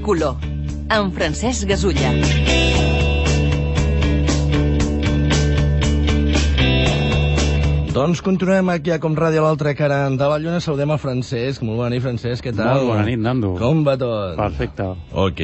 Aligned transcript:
Color, 0.00 0.36
amb 0.88 1.12
Francesc 1.12 1.68
Gasulla. 1.68 2.10
Doncs 7.90 8.22
continuem 8.22 8.70
aquí 8.72 8.92
a 8.94 9.00
Com 9.02 9.16
Ràdio 9.18 9.42
a 9.42 9.48
l'altra 9.48 9.74
cara 9.76 9.98
de 10.08 10.28
la 10.30 10.38
lluna. 10.38 10.60
Saludem 10.62 10.94
a 10.94 10.96
Francesc. 11.02 11.60
Molt 11.66 11.82
bona 11.82 11.90
nit, 11.92 12.00
Francesc. 12.04 12.46
Què 12.46 12.52
tal? 12.54 12.78
Molt 12.78 12.88
bona 12.94 13.04
nit, 13.08 13.18
Nando. 13.20 13.50
Com 13.58 13.82
va 13.84 13.96
tot? 14.00 14.38
Perfecte. 14.38 14.86
Ok. 15.12 15.42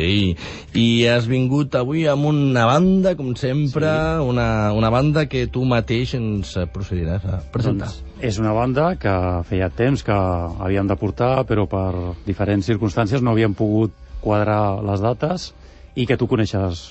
I 0.78 0.86
has 1.10 1.26
vingut 1.28 1.74
avui 1.76 2.06
amb 2.08 2.30
una 2.30 2.64
banda, 2.70 3.16
com 3.18 3.34
sempre, 3.36 3.90
sí. 3.90 4.24
una, 4.30 4.48
una 4.78 4.94
banda 4.94 5.26
que 5.28 5.48
tu 5.52 5.66
mateix 5.68 6.14
ens 6.16 6.54
procediràs 6.72 7.26
a 7.28 7.42
presentar. 7.52 7.90
Doncs 7.90 8.24
és 8.24 8.38
una 8.40 8.54
banda 8.56 8.94
que 8.96 9.12
feia 9.50 9.68
temps 9.68 10.06
que 10.06 10.14
havíem 10.14 10.88
de 10.88 10.96
portar, 10.96 11.44
però 11.44 11.66
per 11.68 12.16
diferents 12.24 12.70
circumstàncies 12.70 13.20
no 13.20 13.34
havíem 13.34 13.58
pogut 13.58 14.05
quadrar 14.20 14.82
les 14.84 15.02
dates 15.04 15.50
i 15.96 16.06
que 16.06 16.16
tu 16.16 16.26
coneixes 16.28 16.86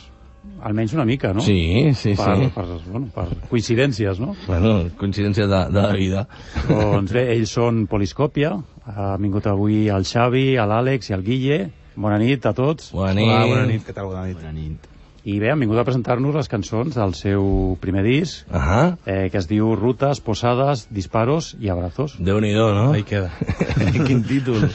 almenys 0.66 0.94
una 0.94 1.06
mica, 1.06 1.32
no? 1.34 1.42
Sí, 1.42 1.92
sí, 1.98 2.14
per, 2.18 2.36
sí. 2.38 2.50
Per, 2.54 2.66
bueno, 2.88 3.08
per 3.14 3.26
coincidències, 3.50 4.20
no? 4.22 4.36
Bueno, 4.48 4.76
coincidència 4.98 5.48
de, 5.50 5.62
de 5.74 5.82
la 5.82 5.94
vida. 5.98 6.26
doncs 6.70 7.14
bé, 7.14 7.28
ells 7.34 7.54
són 7.58 7.86
Poliscòpia, 7.90 8.54
ha 8.86 9.16
vingut 9.22 9.48
avui 9.50 9.88
el 9.90 10.06
Xavi, 10.06 10.52
l'Àlex 10.58 11.10
i 11.10 11.18
el 11.18 11.26
Guille. 11.26 11.62
Bona 11.96 12.18
nit 12.20 12.46
a 12.46 12.52
tots. 12.54 12.92
Bona 12.94 13.14
nit. 13.16 13.30
Hola, 13.32 13.48
bona 13.48 13.66
nit, 13.70 13.86
què 13.88 13.94
tal? 13.96 14.10
Bona 14.12 14.26
nit. 14.28 14.38
Bona 14.42 14.52
nit. 14.54 14.92
I 15.26 15.40
bé, 15.42 15.48
han 15.50 15.58
vingut 15.58 15.80
a 15.82 15.84
presentar-nos 15.88 16.36
les 16.38 16.50
cançons 16.52 16.94
del 16.94 17.16
seu 17.18 17.46
primer 17.82 18.04
disc, 18.06 18.44
Ahà. 18.54 18.82
eh, 19.10 19.32
que 19.34 19.40
es 19.40 19.48
diu 19.50 19.72
Rutes, 19.74 20.20
Posades, 20.22 20.84
Disparos 20.94 21.56
i 21.58 21.72
Abrazos. 21.74 22.20
Déu-n'hi-do, 22.22 22.68
no? 22.76 22.92
Ahí 22.94 23.02
queda. 23.02 23.32
Quin 24.06 24.22
títol. 24.28 24.68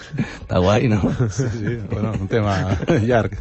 Està 0.42 0.62
guai, 0.62 0.88
no? 0.92 1.02
Sí, 1.30 1.48
sí, 1.52 1.76
bueno, 1.90 2.12
un 2.20 2.28
tema 2.28 2.56
llarg. 3.08 3.38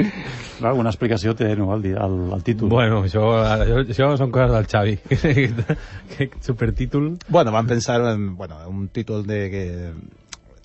Clar, 0.00 0.70
alguna 0.70 0.92
explicació 0.92 1.34
té, 1.36 1.50
no, 1.56 1.72
el, 1.74 1.84
el, 1.92 2.16
el 2.34 2.44
títol. 2.44 2.70
Bueno, 2.72 3.02
això, 3.04 3.26
això, 3.44 3.82
això 3.84 4.08
són 4.20 4.32
coses 4.34 4.54
del 4.54 4.68
Xavi. 4.70 4.96
que 6.14 6.30
supertítol... 6.44 7.12
Bueno, 7.28 7.52
vam 7.52 7.68
pensar 7.68 8.00
en 8.12 8.34
bueno, 8.36 8.60
un 8.68 8.88
títol 8.88 9.26
de 9.26 9.40
que 9.52 9.66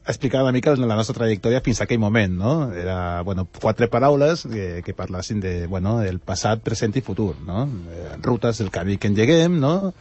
explicar 0.08 0.44
una 0.44 0.52
mica 0.52 0.76
la 0.76 0.96
nostra 0.96 1.16
trajectòria 1.18 1.64
fins 1.66 1.82
a 1.82 1.86
aquell 1.86 2.00
moment, 2.00 2.36
no? 2.38 2.54
Era, 2.74 3.22
bueno, 3.24 3.48
quatre 3.62 3.88
paraules 3.90 4.46
que, 4.52 4.84
que 4.86 4.94
parlassin 4.94 5.40
de, 5.42 5.56
bueno, 5.68 6.02
el 6.04 6.20
passat, 6.20 6.62
present 6.62 6.96
i 6.96 7.02
futur, 7.02 7.34
no? 7.46 7.66
Eh, 7.90 8.12
rutes, 8.22 8.62
el 8.62 8.70
camí 8.72 8.98
que 8.98 9.10
engeguem, 9.10 9.58
no? 9.60 9.94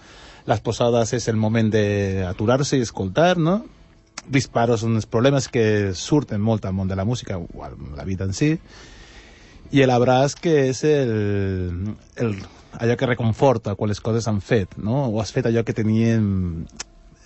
Les 0.45 0.61
posades 0.61 1.15
és 1.17 1.28
el 1.33 1.41
moment 1.41 1.71
d'aturar-se 1.73 2.77
i 2.77 2.84
escoltar, 2.84 3.39
no? 3.41 3.62
Disparos 4.30 4.84
són 4.84 4.97
els 4.97 5.06
problemes 5.11 5.48
que 5.53 5.92
surten 5.94 6.41
molt 6.41 6.64
al 6.64 6.75
món 6.77 6.89
de 6.89 6.97
la 6.97 7.05
música, 7.05 7.39
o 7.39 7.64
a 7.64 7.70
la 7.97 8.05
vida 8.08 8.25
en 8.25 8.33
si, 8.36 8.55
i 9.75 9.84
l'abraç 9.88 10.37
que 10.41 10.54
és 10.69 10.84
el, 10.87 11.94
el, 12.21 12.34
allò 12.78 12.97
que 12.97 13.10
reconforta 13.10 13.75
quan 13.75 13.91
les 13.91 14.00
coses 14.00 14.26
s'han 14.26 14.41
fet, 14.44 14.76
no? 14.78 15.09
O 15.10 15.21
has 15.22 15.32
fet 15.34 15.49
allò 15.50 15.65
que 15.66 15.76
teníem 15.76 16.66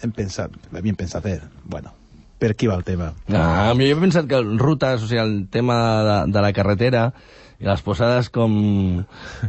hem 0.03 0.13
pensat, 0.15 0.55
havíem 0.73 0.97
pensat 0.99 1.25
fer. 1.27 1.41
Bueno, 1.65 1.93
per 2.39 2.53
aquí 2.55 2.69
va 2.71 2.79
el 2.79 2.87
tema. 2.87 3.13
Ah, 3.35 3.73
jo 3.75 3.89
he 3.89 3.99
pensat 3.99 4.29
que 4.31 4.41
rutes, 4.41 5.03
o 5.03 5.11
sigui, 5.11 5.21
el 5.23 5.37
tema 5.51 5.79
de, 6.07 6.19
de 6.33 6.45
la 6.45 6.53
carretera 6.55 7.11
i 7.59 7.67
les 7.67 7.81
posades 7.83 8.29
com, 8.31 8.53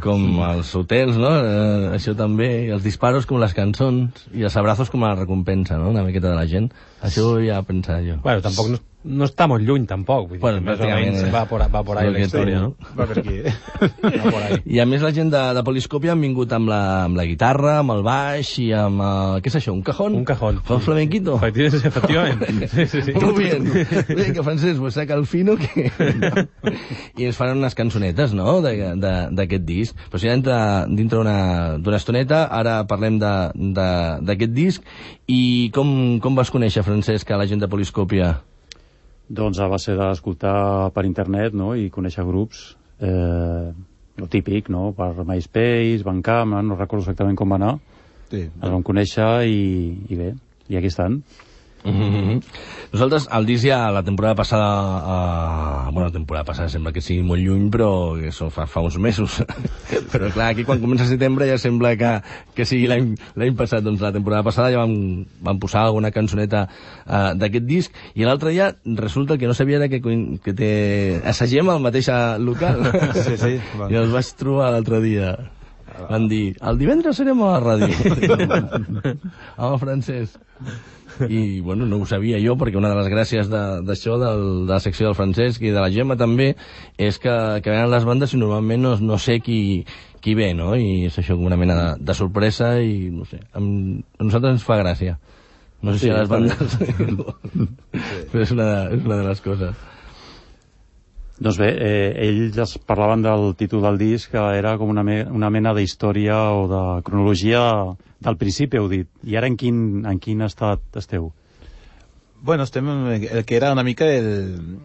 com 0.02 0.24
els 0.48 0.72
hotels, 0.74 1.18
no? 1.20 1.30
Eh, 1.30 1.90
això 1.94 2.16
també, 2.18 2.50
i 2.66 2.72
els 2.74 2.82
disparos 2.82 3.28
com 3.30 3.38
les 3.38 3.54
cançons, 3.54 4.26
i 4.34 4.42
els 4.46 4.56
abrazos 4.58 4.90
com 4.90 5.06
a 5.06 5.14
recompensa, 5.14 5.78
no? 5.78 5.92
Una 5.94 6.02
miqueta 6.06 6.32
de 6.32 6.38
la 6.38 6.48
gent. 6.50 6.72
Això 7.02 7.34
ja 7.44 7.58
he 7.60 7.66
pensat 7.68 8.02
jo. 8.04 8.18
Bueno, 8.22 8.42
tampoc 8.44 8.68
no, 8.74 8.78
no 9.04 9.24
està 9.24 9.46
molt 9.48 9.64
lluny, 9.64 9.86
tampoc. 9.88 10.26
Vull 10.28 10.36
dir, 10.36 10.42
Bueno, 10.42 10.60
més 10.60 10.74
o 10.76 10.82
pràcticament 10.82 11.14
menys 11.16 11.32
va 11.32 11.46
por, 11.48 11.62
va 11.72 11.80
por 11.86 11.96
ahí 11.96 12.10
la 12.12 12.20
història, 12.20 12.58
no? 12.60 12.74
Va 12.98 13.06
per 13.08 13.22
aquí. 13.22 13.38
Va 14.20 14.30
por 14.30 14.42
ahí. 14.42 14.58
I 14.66 14.80
a 14.82 14.84
més 14.88 15.00
la 15.04 15.10
gent 15.16 15.30
de, 15.32 15.40
de 15.56 15.62
Poliscòpia 15.64 16.12
han 16.12 16.20
vingut 16.20 16.52
amb 16.52 16.68
la, 16.68 16.80
amb 17.06 17.16
la 17.16 17.24
guitarra, 17.24 17.78
amb 17.80 17.94
el 17.94 18.02
baix 18.04 18.50
i 18.60 18.66
amb... 18.76 19.00
El, 19.00 19.40
què 19.40 19.48
és 19.48 19.56
això, 19.60 19.72
un 19.72 19.80
cajón? 19.86 20.18
Un 20.20 20.26
cajón. 20.28 20.58
Fa 20.68 20.76
flamenquito? 20.84 21.38
Efectivament, 21.40 21.86
efectivament. 21.88 22.68
Sí, 22.74 22.86
sí, 22.92 23.02
sí. 23.08 23.14
Molt 23.16 23.38
bien. 23.40 23.64
Bé, 23.70 24.26
que 24.36 24.44
Francesc, 24.44 24.78
pues 24.82 24.94
saca 25.00 25.16
el 25.16 25.24
fino 25.30 25.56
que... 25.56 25.88
I 27.20 27.26
ens 27.30 27.38
faran 27.40 27.58
unes 27.62 27.74
cançonetes, 27.78 28.34
no?, 28.36 28.58
de- 28.64 28.92
de- 29.00 29.14
d'aquest 29.40 29.64
disc. 29.68 29.96
Però 30.12 30.20
si 30.20 30.28
dintre, 30.28 30.58
dintre 30.92 31.20
una- 31.24 31.78
d'una 31.80 31.96
estoneta, 32.00 32.44
ara 32.52 32.82
parlem 32.90 33.16
de- 33.22 33.50
de- 33.56 34.18
d'aquest 34.28 34.52
disc. 34.56 34.84
I 35.30 35.70
com, 35.74 36.18
com 36.20 36.34
vas 36.36 36.50
conèixer, 36.50 36.82
Francesc, 36.82 36.89
a 36.90 37.38
la 37.38 37.46
gent 37.46 37.60
de 37.62 37.68
Poliscòpia? 37.70 38.32
Doncs 39.30 39.60
a 39.62 39.68
base 39.70 39.94
d'escoltar 39.94 40.90
per 40.90 41.04
internet 41.06 41.54
no? 41.54 41.74
i 41.78 41.86
conèixer 41.90 42.24
grups, 42.26 42.74
eh, 42.98 43.70
lo 44.18 44.26
típic, 44.26 44.68
no? 44.74 44.90
per 44.96 45.12
MySpace, 45.22 46.02
Bandcamp, 46.02 46.56
no 46.66 46.78
recordo 46.78 47.04
exactament 47.04 47.38
com 47.38 47.54
va 47.54 47.60
anar. 47.60 47.76
Sí. 48.30 48.42
Els 48.48 48.72
vam 48.72 48.82
conèixer 48.82 49.30
i, 49.46 49.60
i 50.10 50.18
bé, 50.18 50.32
i 50.68 50.78
aquí 50.78 50.90
estan. 50.90 51.20
Mm 51.84 51.92
-hmm. 51.92 52.42
Nosaltres, 52.92 53.28
el 53.30 53.46
disc 53.46 53.64
ja 53.64 53.90
la 53.94 54.02
temporada 54.02 54.34
passada... 54.34 54.66
Uh, 55.86 55.92
bueno, 55.92 56.08
la 56.08 56.12
temporada 56.12 56.44
passada 56.44 56.68
sembla 56.68 56.92
que 56.92 57.00
sigui 57.00 57.22
molt 57.22 57.40
lluny, 57.40 57.70
però 57.70 58.18
això 58.18 58.50
fa, 58.50 58.66
fa 58.66 58.80
uns 58.80 58.98
mesos. 58.98 59.44
però 60.12 60.30
clar, 60.34 60.50
aquí 60.50 60.64
quan 60.64 60.80
comença 60.80 61.06
setembre 61.06 61.46
ja 61.46 61.58
sembla 61.58 61.94
que, 61.96 62.10
que 62.54 62.64
sigui 62.64 62.88
l'any 62.90 63.54
passat. 63.54 63.84
Doncs 63.86 64.00
la 64.00 64.12
temporada 64.12 64.42
passada 64.42 64.72
ja 64.74 64.82
vam, 64.82 65.24
vam 65.40 65.58
posar 65.62 65.84
alguna 65.86 66.10
cançoneta 66.10 66.66
uh, 67.06 67.30
d'aquest 67.38 67.64
disc, 67.64 67.94
i 68.14 68.26
l'altre 68.26 68.50
dia 68.50 68.74
resulta 68.84 69.38
que 69.38 69.46
no 69.46 69.54
sabia 69.54 69.76
era 69.76 69.88
que, 69.88 70.02
que 70.02 70.52
té... 70.52 71.22
assagem 71.24 71.70
al 71.70 71.80
mateix 71.80 72.08
eh, 72.08 72.38
local. 72.42 72.82
Sí, 73.14 73.36
sí. 73.38 73.54
I 73.86 73.94
els 74.02 74.10
vaig 74.10 74.34
trobar 74.36 74.72
l'altre 74.74 75.00
dia. 75.00 75.36
Van 76.08 76.28
dir, 76.30 76.56
el 76.70 76.78
divendres 76.80 77.16
serem 77.20 77.42
a 77.44 77.50
la 77.52 77.60
ràdio. 77.60 77.90
amb 79.56 79.72
el 79.72 79.78
francès. 79.82 80.38
I, 81.28 81.60
bueno, 81.60 81.84
no 81.90 81.98
ho 82.00 82.06
sabia 82.08 82.38
jo, 82.40 82.54
perquè 82.56 82.78
una 82.78 82.88
de 82.92 82.96
les 82.96 83.08
gràcies 83.12 83.48
de- 83.50 83.80
d'això, 83.84 84.14
de, 84.20 84.30
de 84.64 84.70
la 84.72 84.78
secció 84.80 85.08
del 85.10 85.16
Francesc 85.18 85.60
i 85.66 85.72
de 85.74 85.80
la 85.82 85.90
Gemma 85.92 86.16
també, 86.16 86.54
és 86.96 87.18
que, 87.20 87.34
que 87.64 87.70
venen 87.74 87.90
les 87.92 88.06
bandes 88.08 88.32
i 88.32 88.38
normalment 88.40 88.80
no, 88.86 88.94
no 89.04 89.18
sé 89.20 89.40
qui, 89.44 89.84
qui 90.24 90.34
ve, 90.38 90.52
no? 90.56 90.70
I 90.78 91.10
és 91.10 91.18
això 91.20 91.36
com 91.36 91.44
una 91.50 91.58
mena 91.60 91.76
de, 91.76 91.88
de 92.08 92.14
sorpresa 92.16 92.70
i, 92.80 93.10
no 93.12 93.26
sé, 93.28 93.42
amb, 93.58 94.00
a 94.16 94.24
nosaltres 94.30 94.56
ens 94.60 94.64
fa 94.64 94.78
gràcia. 94.80 95.18
No 95.82 95.92
sé 95.92 95.98
Sí, 95.98 96.06
si 96.06 96.10
a 96.14 96.18
les 96.22 96.28
bandes... 96.28 96.56
Però 98.30 98.42
és 98.44 98.50
una, 98.54 98.66
de, 98.70 98.96
és 98.96 99.04
una 99.04 99.16
de 99.20 99.28
les 99.28 99.40
coses. 99.44 99.86
Doncs 101.40 101.56
bé, 101.56 101.70
eh, 101.72 102.28
ells 102.28 102.58
es 102.60 102.74
parlaven 102.84 103.22
del 103.24 103.54
títol 103.56 103.80
del 103.86 103.96
disc, 103.96 104.28
que 104.34 104.40
era 104.58 104.74
com 104.76 104.90
una, 104.92 105.00
me 105.02 105.22
una 105.24 105.48
mena 105.48 105.72
d'història 105.72 106.36
o 106.52 106.66
de 106.68 106.80
cronologia 107.06 107.62
del 108.20 108.36
principi, 108.36 108.76
heu 108.76 108.90
dit. 108.92 109.08
I 109.24 109.38
ara 109.40 109.48
en 109.48 109.56
quin, 109.56 109.78
en 110.04 110.18
quin 110.20 110.42
estat 110.44 110.82
esteu? 111.00 111.30
Bueno, 112.42 112.64
estem, 112.68 112.88
el 113.16 113.44
que 113.48 113.56
era 113.56 113.72
una 113.72 113.84
mica 113.84 114.08
el... 114.12 114.80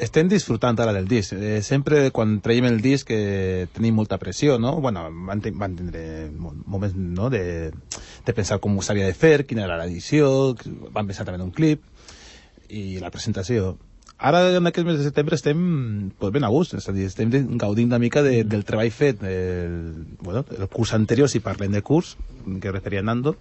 Estem 0.00 0.30
disfrutant 0.32 0.78
ara 0.80 0.94
del 0.96 1.06
disc. 1.06 1.34
Eh, 1.36 1.60
sempre 1.62 2.08
quan 2.10 2.38
traiem 2.40 2.64
el 2.70 2.78
disc 2.80 3.10
eh, 3.12 3.66
tenim 3.74 3.94
molta 3.98 4.16
pressió, 4.18 4.54
no? 4.58 4.78
Bueno, 4.80 5.02
van, 5.28 5.42
van 5.60 5.74
tindre 5.76 6.30
mo- 6.32 6.54
moments 6.64 6.96
no? 6.96 7.28
de, 7.30 7.70
de 8.24 8.32
pensar 8.34 8.58
com 8.64 8.78
s'havia 8.80 9.06
de 9.10 9.14
fer, 9.14 9.44
quina 9.46 9.66
era 9.66 9.76
l'edició, 9.82 10.54
van 10.90 11.06
pensar 11.06 11.26
també 11.28 11.36
en 11.42 11.46
un 11.50 11.52
clip 11.54 11.84
i 12.70 12.96
la 13.02 13.10
presentació. 13.12 13.76
Ara, 14.20 14.42
en 14.58 14.66
aquest 14.68 14.84
mes 14.86 14.98
de 14.98 15.04
setembre, 15.06 15.38
estem 15.38 15.60
pues, 16.20 16.32
ben 16.34 16.44
a 16.44 16.50
gust, 16.52 16.74
és 16.76 16.88
a 16.90 16.92
dir, 16.92 17.06
estem 17.08 17.30
gaudint 17.60 17.88
una 17.88 18.00
mica 18.02 18.20
de, 18.22 18.42
del 18.44 18.66
treball 18.68 18.90
fet 18.92 19.22
el, 19.24 19.78
bueno, 20.20 20.44
el 20.58 20.68
curs 20.68 20.92
anterior, 20.92 21.30
si 21.32 21.40
parlem 21.40 21.72
de 21.72 21.80
curs, 21.80 22.18
que 22.60 22.74
referia 22.74 23.00
Nando, 23.00 23.32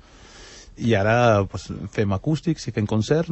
i 0.80 0.96
ara 0.96 1.44
pues, 1.52 1.68
fem 1.92 2.16
acústics 2.16 2.70
i 2.70 2.76
fem 2.76 2.88
concert 2.88 3.28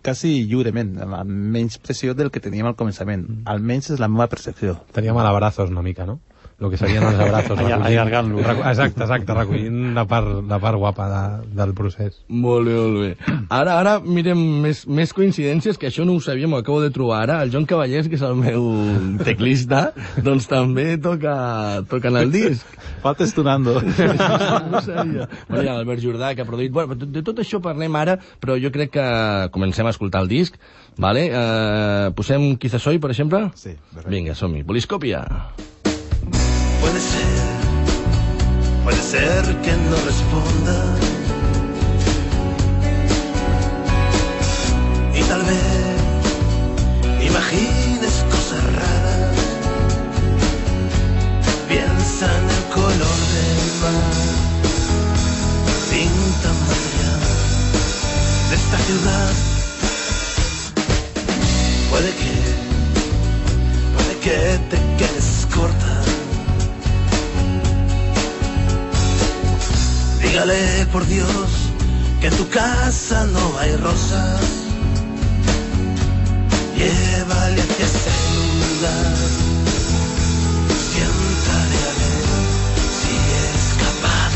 quasi 0.00 0.46
lliurement, 0.48 0.94
amb 1.04 1.28
menys 1.28 1.76
pressió 1.78 2.14
del 2.16 2.30
que 2.32 2.40
teníem 2.40 2.70
al 2.70 2.76
començament. 2.78 3.26
Almenys 3.44 3.92
és 3.94 4.00
la 4.00 4.08
meva 4.08 4.30
percepció. 4.32 4.78
Teníem 4.96 5.18
a 5.20 5.26
l'abrazos 5.26 5.68
una 5.68 5.84
mica, 5.84 6.06
no? 6.08 6.16
Lo 6.60 6.68
que 6.68 6.76
serien 6.76 7.00
els 7.08 7.16
recollint- 7.16 7.86
allargant-lo. 7.88 8.42
Exacte, 8.44 9.00
exacte, 9.06 9.32
recollint 9.32 9.94
la 9.96 10.02
part, 10.04 10.42
la 10.44 10.58
part 10.60 10.76
guapa 10.76 11.06
de, 11.08 11.20
del 11.56 11.70
procés. 11.72 12.18
Molt 12.28 12.68
bé, 12.68 12.74
molt 12.76 12.98
bé. 13.00 13.36
Ara, 13.48 13.78
ara 13.80 13.94
mirem 14.04 14.42
més, 14.66 14.82
més 14.86 15.14
coincidències, 15.16 15.78
que 15.80 15.88
això 15.88 16.04
no 16.04 16.18
ho 16.18 16.20
sabíem, 16.20 16.52
ho 16.52 16.58
acabo 16.60 16.82
de 16.84 16.90
trobar 16.92 17.22
ara. 17.22 17.38
El 17.46 17.50
Joan 17.54 17.64
Cavallers, 17.64 18.10
que 18.12 18.18
és 18.20 18.24
el 18.28 18.36
meu 18.36 18.66
teclista, 19.28 19.94
doncs 20.20 20.50
també 20.52 20.98
toca, 21.00 21.34
toca 21.88 22.12
en 22.12 22.20
el 22.26 22.34
disc. 22.34 22.76
Falta 23.00 23.24
estonando. 23.24 23.78
no 24.70 24.84
sabia. 24.84 25.30
Bueno, 25.48 25.64
hi 25.64 25.68
ha 25.72 25.78
l'Albert 25.78 26.04
Jordà, 26.04 26.34
que 26.36 26.44
ha 26.44 26.48
produït... 26.50 26.76
Bueno, 26.76 26.92
de, 27.00 27.24
tot 27.24 27.40
això 27.40 27.62
parlem 27.64 27.96
ara, 27.96 28.18
però 28.44 28.58
jo 28.60 28.68
crec 28.74 28.92
que 28.98 29.08
comencem 29.56 29.88
a 29.88 29.96
escoltar 29.96 30.20
el 30.26 30.28
disc, 30.28 30.60
vale? 31.00 31.24
Eh, 31.32 32.12
posem 32.20 32.50
Quizá 32.60 32.76
Soy, 32.78 33.00
per 33.00 33.14
exemple? 33.16 33.46
Sí, 33.56 33.72
perfecte. 33.94 34.12
Vinga, 34.12 34.36
som-hi. 34.36 34.60
Poliscòpia. 34.68 35.24
Puede 36.80 37.00
ser, 37.00 37.42
puede 38.84 39.02
ser 39.02 39.60
que 39.62 39.72
no 39.72 39.96
responda. 40.10 40.78
Y 45.14 45.22
tal 45.24 45.42
vez 45.42 47.26
imagines 47.30 48.24
cosas 48.30 48.62
raras. 48.78 49.36
Piensa 51.68 52.26
en 52.38 52.44
el 52.56 52.64
color 52.74 53.18
del 53.34 53.62
mar, 53.82 54.14
pinta 55.90 56.50
María 56.68 57.12
de 58.48 58.54
esta 58.56 58.78
ciudad. 58.86 59.32
Puede 61.90 62.10
que, 62.20 62.34
puede 63.94 64.14
que 64.24 64.38
te 64.70 64.78
quedes 64.98 65.46
corta. 65.54 65.89
Dígale 70.30 70.86
por 70.92 71.04
Dios 71.08 71.50
que 72.20 72.28
en 72.28 72.36
tu 72.36 72.48
casa 72.50 73.26
no 73.32 73.58
hay 73.58 73.74
rosas. 73.74 74.40
Llévale 76.76 77.60
hacia 77.60 78.14
lugar. 78.36 79.16
Siéntale 80.86 81.78
a 81.88 81.92
ver 81.98 82.26
si 83.00 83.14
es 83.42 83.64
capaz. 83.84 84.32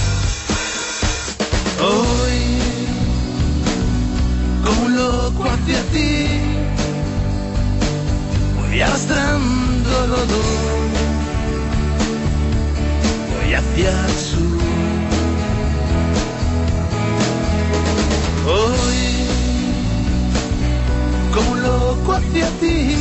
Hoy, 1.86 2.42
como 4.64 4.78
un 4.86 4.96
loco 4.96 5.44
hacia 5.44 5.80
ti, 5.92 6.12
voy 8.56 8.80
arrastrando 8.80 10.06
lodo. 10.08 10.42
Voy 13.30 13.54
hacia 13.54 13.90
el 13.90 14.73
Hoy, 18.46 19.26
como 21.32 21.52
un 21.52 21.62
loco 21.62 22.12
hacia 22.12 22.46
ti, 22.60 22.94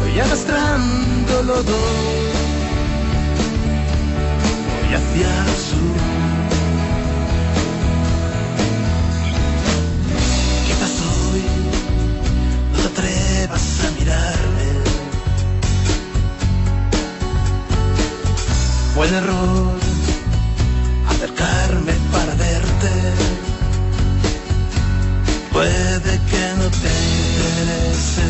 voy 0.00 0.18
arrastrando 0.18 1.42
lodo. 1.44 1.78
Voy 4.80 4.94
hacia 4.94 5.28
el 5.46 5.56
sur. 5.68 6.00
Quizás 10.66 10.94
hoy 11.12 11.44
no 12.72 12.78
te 12.80 12.88
atrevas 12.88 13.84
a 13.84 13.90
mirarme. 14.00 14.68
Buen 18.96 19.14
error 19.14 19.74
acercarme 21.10 21.93
Puede 25.52 26.12
que 26.30 26.44
no 26.58 26.68
te 26.82 26.92
interese, 27.40 28.26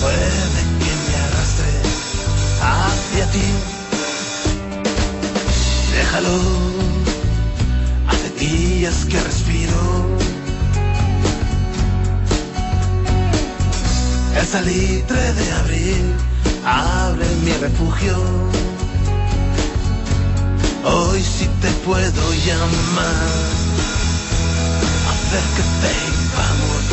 puede 0.00 0.60
que 0.82 0.92
me 1.06 1.14
arrastre 1.26 1.72
hacia 2.62 3.26
ti. 3.32 3.48
Déjalo, 5.92 6.38
hace 8.08 8.28
días 8.38 9.04
que 9.04 9.20
respiro. 9.20 9.82
El 14.38 14.46
salitre 14.46 15.32
de 15.34 15.52
abril 15.52 16.14
abre 16.64 17.26
mi 17.44 17.52
refugio. 17.52 18.16
Hoy 20.84 21.22
sí 21.22 21.48
te 21.60 21.70
puedo 21.86 22.34
llamar. 22.44 23.28
Acércate 25.12 25.92
y 26.08 26.26
vamos 26.36 26.84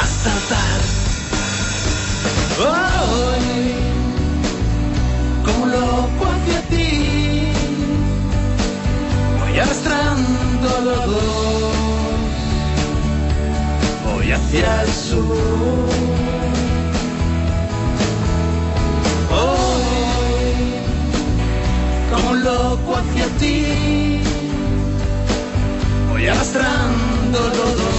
a 0.00 0.04
saltar. 0.24 0.80
Hoy, 2.58 3.46
como 5.44 5.66
loco 5.66 6.26
hacia 6.26 6.60
ti, 6.68 7.52
voy 9.40 9.58
arrastrando 9.60 10.68
los 10.80 11.06
dos. 11.06 11.76
Voy 14.06 14.32
hacia 14.32 14.82
el 14.82 14.92
sur. 14.92 15.94
Loco 22.44 22.96
hacia 22.96 23.26
ti. 23.38 24.20
Voy 26.10 26.26
arrastrando 26.26 27.38
los 27.58 27.72
dos. 27.80 27.94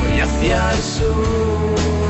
Voy 0.00 0.20
hacia 0.20 0.72
el 0.72 0.82
sur. 0.82 2.09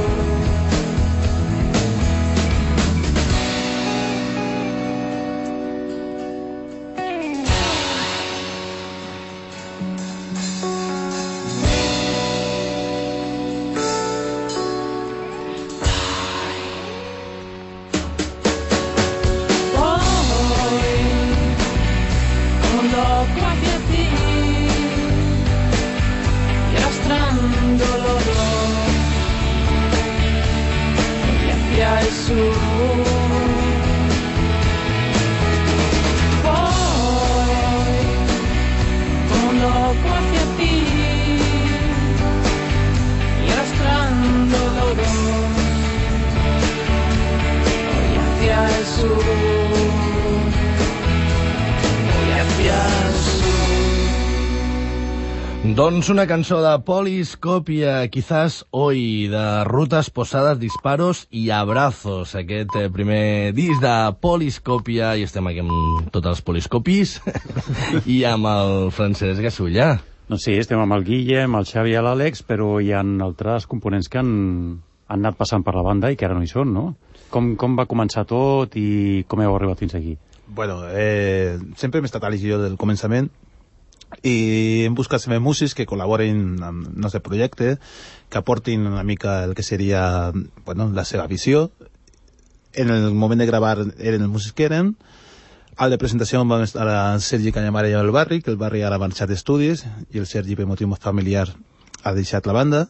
Doncs 55.71 56.09
una 56.11 56.27
cançó 56.27 56.57
de 56.65 56.83
Poliscopia, 56.83 58.09
quizás 58.09 58.67
hoy, 58.71 59.29
de 59.29 59.63
Rutas 59.65 60.11
Posades, 60.11 60.59
Disparos 60.59 61.29
i 61.31 61.51
Abrazos, 61.51 62.35
aquest 62.35 62.75
eh, 62.75 62.89
primer 62.91 63.53
disc 63.55 63.79
de 63.79 63.93
Poliscopia, 64.19 65.13
i 65.15 65.23
estem 65.23 65.47
aquí 65.47 65.63
amb 65.63 66.09
tots 66.11 66.27
els 66.27 66.41
poliscopis, 66.43 67.13
i 68.17 68.25
amb 68.27 68.49
el 68.51 68.91
Francesc 68.97 69.45
Gasullà. 69.47 69.93
No 70.33 70.41
sí, 70.43 70.57
estem 70.59 70.81
amb 70.83 70.97
el 70.97 71.05
Guille, 71.07 71.45
amb 71.45 71.61
el 71.61 71.69
Xavi 71.69 71.95
i 71.95 72.03
l'Àlex, 72.03 72.43
però 72.49 72.81
hi 72.83 72.91
ha 72.91 73.05
altres 73.05 73.69
components 73.71 74.11
que 74.11 74.19
han, 74.19 74.33
han 75.07 75.23
anat 75.23 75.39
passant 75.39 75.63
per 75.63 75.77
la 75.77 75.87
banda 75.87 76.11
i 76.11 76.19
que 76.19 76.27
ara 76.27 76.35
no 76.35 76.43
hi 76.43 76.51
són, 76.51 76.75
no? 76.75 76.97
Com, 77.31 77.53
com 77.55 77.79
va 77.79 77.87
començar 77.87 78.27
tot 78.27 78.75
i 78.75 79.23
com 79.31 79.45
heu 79.45 79.55
arribat 79.55 79.85
fins 79.87 79.95
aquí? 79.95 80.17
Bueno, 80.51 80.81
eh, 80.91 81.61
sempre 81.79 82.03
hem 82.03 82.11
estat 82.11 82.27
a 82.27 82.33
l'egió 82.35 82.59
del 82.59 82.75
començament 82.81 83.31
i 84.23 84.85
hem 84.85 84.95
buscat 84.95 85.23
sempre 85.23 85.41
músics 85.41 85.75
que 85.77 85.87
col·laborin 85.89 86.61
amb 86.67 86.89
el 86.89 87.01
nostre 87.07 87.23
projecte, 87.25 87.77
que 88.29 88.39
aportin 88.39 88.87
una 88.87 89.05
mica 89.05 89.45
el 89.45 89.55
que 89.55 89.63
seria 89.63 90.33
bueno, 90.67 90.91
la 90.93 91.05
seva 91.05 91.27
visió. 91.27 91.71
En 92.75 92.91
el 92.91 93.15
moment 93.15 93.41
de 93.41 93.47
gravar 93.47 93.79
eren 93.99 94.23
els 94.23 94.31
músics 94.31 94.55
que 94.55 94.69
eren. 94.69 94.95
Al 95.81 95.91
de 95.91 95.99
presentació 95.99 96.43
vam 96.45 96.63
estar 96.63 96.87
a 96.93 97.19
Sergi 97.25 97.55
Canyamara 97.57 97.89
i 97.89 97.97
el 97.97 98.11
Barri, 98.13 98.43
que 98.43 98.51
el 98.53 98.61
Barri 98.61 98.83
ara 98.85 98.99
ha 98.99 99.03
marxat 99.03 99.31
d'estudis, 99.31 99.87
i 100.13 100.21
el 100.21 100.27
Sergi, 100.29 100.59
per 100.59 100.69
motiu 100.69 100.91
familiar, 101.01 101.49
ha 102.05 102.13
deixat 102.13 102.47
la 102.47 102.53
banda. 102.53 102.89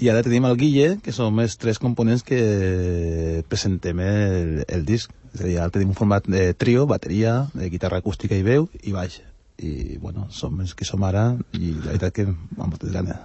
I 0.00 0.08
ara 0.12 0.22
tenim 0.24 0.44
el 0.48 0.56
Guille, 0.56 0.96
que 1.04 1.12
som 1.12 1.38
els 1.40 1.56
tres 1.60 1.78
components 1.78 2.24
que 2.24 3.44
presentem 3.48 4.00
el, 4.00 4.64
el 4.68 4.84
disc. 4.88 5.12
És 5.34 5.40
a 5.40 5.44
dir, 5.44 5.58
ara 5.60 5.72
tenim 5.72 5.92
un 5.92 6.00
format 6.00 6.24
de 6.28 6.52
trio, 6.54 6.86
bateria, 6.86 7.46
de 7.54 7.68
guitarra 7.68 8.00
acústica 8.00 8.36
i 8.36 8.44
veu, 8.44 8.70
i 8.82 8.96
baix. 8.96 9.20
I, 9.56 9.96
bueno, 10.02 10.26
som 10.30 10.60
els 10.60 10.74
que 10.76 10.84
som 10.84 11.04
ara, 11.06 11.30
i 11.56 11.72
la 11.72 11.94
veritat 11.94 12.12
que 12.16 12.28
amb 12.28 12.60
moltes 12.66 12.92
ganes. 12.92 13.16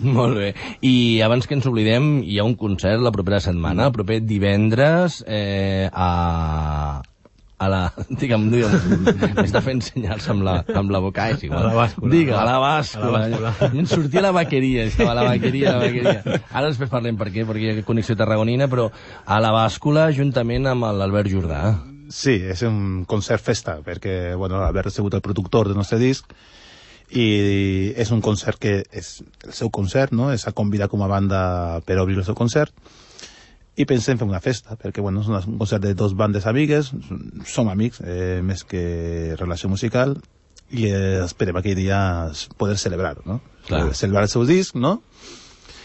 Molt 0.00 0.38
bé. 0.38 0.50
I 0.86 1.20
abans 1.24 1.46
que 1.46 1.56
ens 1.58 1.66
oblidem, 1.68 2.22
hi 2.24 2.38
ha 2.40 2.46
un 2.48 2.56
concert 2.58 3.02
la 3.02 3.12
propera 3.14 3.42
setmana, 3.44 3.90
el 3.90 3.96
proper 3.96 4.20
divendres, 4.24 5.22
eh, 5.26 5.88
a, 5.92 7.02
a 7.58 7.68
la... 7.68 7.82
Digue'm, 8.22 8.48
digue'm, 8.54 9.04
m'està 9.36 9.62
fent 9.64 9.82
senyals 9.84 10.26
amb 10.32 10.46
la, 10.46 10.56
amb 10.78 10.94
la 10.94 11.02
boca, 11.04 11.28
és 11.34 11.44
igual. 11.46 11.68
A 11.68 11.74
la 11.74 11.78
bàscula. 11.82 12.12
Digue, 12.14 12.34
a 12.38 12.46
la 12.48 12.58
bàscula. 12.62 13.22
A 13.26 13.28
la 13.28 13.44
bàscula. 13.50 13.70
Em 13.84 13.88
sortia 13.90 14.24
la 14.24 14.34
vaqueria, 14.34 14.88
estava 14.88 15.12
a 15.12 15.20
la 15.20 15.28
vaqueria, 15.28 15.76
la 15.76 15.84
vaqueria. 15.84 16.42
Ara 16.48 16.68
després 16.70 16.92
parlem 16.92 17.20
per 17.20 17.30
què, 17.34 17.46
perquè 17.48 17.68
hi 17.68 17.78
ha 17.82 17.86
connexió 17.86 18.18
tarragonina, 18.18 18.70
però 18.72 18.90
a 19.26 19.40
la 19.44 19.54
bàscula, 19.54 20.10
juntament 20.16 20.72
amb 20.72 20.88
l'Albert 20.96 21.30
Jordà. 21.34 21.64
Sí, 22.12 22.34
és 22.52 22.60
un 22.68 23.04
concert 23.08 23.40
festa, 23.40 23.78
perquè 23.84 24.34
bueno, 24.36 24.60
Albert 24.60 24.90
ha 24.90 24.94
sigut 24.94 25.14
el 25.16 25.24
productor 25.24 25.70
del 25.70 25.78
nostre 25.78 25.98
disc 26.02 26.28
i 27.12 27.92
és 27.96 28.12
un 28.12 28.20
concert 28.24 28.60
que 28.60 28.82
és 28.92 29.08
el 29.46 29.54
seu 29.56 29.70
concert, 29.72 30.12
no? 30.16 30.30
És 30.32 30.44
a 30.48 30.52
convidar 30.56 30.90
com 30.92 31.02
a 31.04 31.08
banda 31.08 31.40
per 31.88 31.98
obrir 32.02 32.18
el 32.20 32.28
seu 32.28 32.36
concert 32.36 32.72
i 33.76 33.86
pensem 33.88 34.18
fer 34.20 34.28
una 34.28 34.42
festa, 34.44 34.76
perquè 34.76 35.00
bueno, 35.00 35.22
és 35.24 35.48
un 35.48 35.56
concert 35.60 35.82
de 35.84 35.94
dos 35.96 36.12
bandes 36.12 36.46
amigues, 36.46 36.92
som 37.48 37.70
amics, 37.72 38.02
eh, 38.04 38.40
més 38.44 38.66
que 38.68 38.82
relació 39.40 39.70
musical, 39.72 40.18
i 40.68 40.88
eh, 40.88 41.22
esperem 41.24 41.56
aquell 41.56 41.78
dia 41.80 42.00
poder 42.60 42.76
celebrar, 42.80 43.16
no? 43.24 43.40
Clar. 43.68 43.86
Celebrar 43.96 44.26
el 44.28 44.32
seu 44.32 44.44
disc, 44.48 44.76
no? 44.76 44.98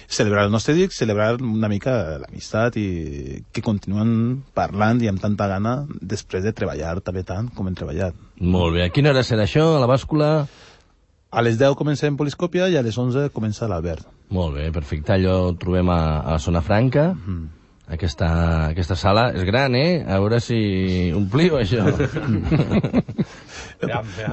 Celebrar 0.07 0.45
el 0.47 0.53
nostre 0.53 0.73
disc, 0.77 0.93
celebrar 0.95 1.33
una 1.43 1.67
mica 1.67 1.93
l'amistat 2.21 2.77
i 2.79 3.41
que 3.51 3.63
continuen 3.63 4.43
parlant 4.55 5.01
i 5.03 5.09
amb 5.11 5.19
tanta 5.19 5.49
gana 5.51 5.81
després 5.99 6.47
de 6.47 6.53
treballar 6.55 6.93
també 7.03 7.25
tant 7.27 7.49
com 7.51 7.67
hem 7.67 7.75
treballat. 7.75 8.15
Molt 8.39 8.77
bé. 8.77 8.85
A 8.87 8.93
quina 8.93 9.11
hora 9.11 9.25
serà 9.27 9.43
això? 9.43 9.65
A 9.75 9.83
la 9.83 9.89
bàscula? 9.91 10.31
A 11.27 11.43
les 11.43 11.59
10 11.59 11.75
comencem 11.75 12.15
Poliscòpia 12.15 12.69
i 12.71 12.77
a 12.79 12.85
les 12.85 12.95
11 12.95 13.27
comença 13.35 13.67
l'Albert. 13.67 14.07
Molt 14.31 14.55
bé, 14.55 14.71
perfecte. 14.71 15.11
Allò 15.17 15.37
ho 15.49 15.53
trobem 15.59 15.91
a, 15.91 16.01
a 16.23 16.39
Zona 16.39 16.63
Franca. 16.63 17.09
Mm. 17.11 17.56
Aquesta, 17.87 18.27
aquesta 18.73 18.97
sala 18.99 19.29
és 19.31 19.45
gran, 19.47 19.71
eh? 19.79 20.01
A 20.03 20.17
veure 20.19 20.41
si 20.43 20.57
ompliu 21.15 21.55
això. 21.55 21.85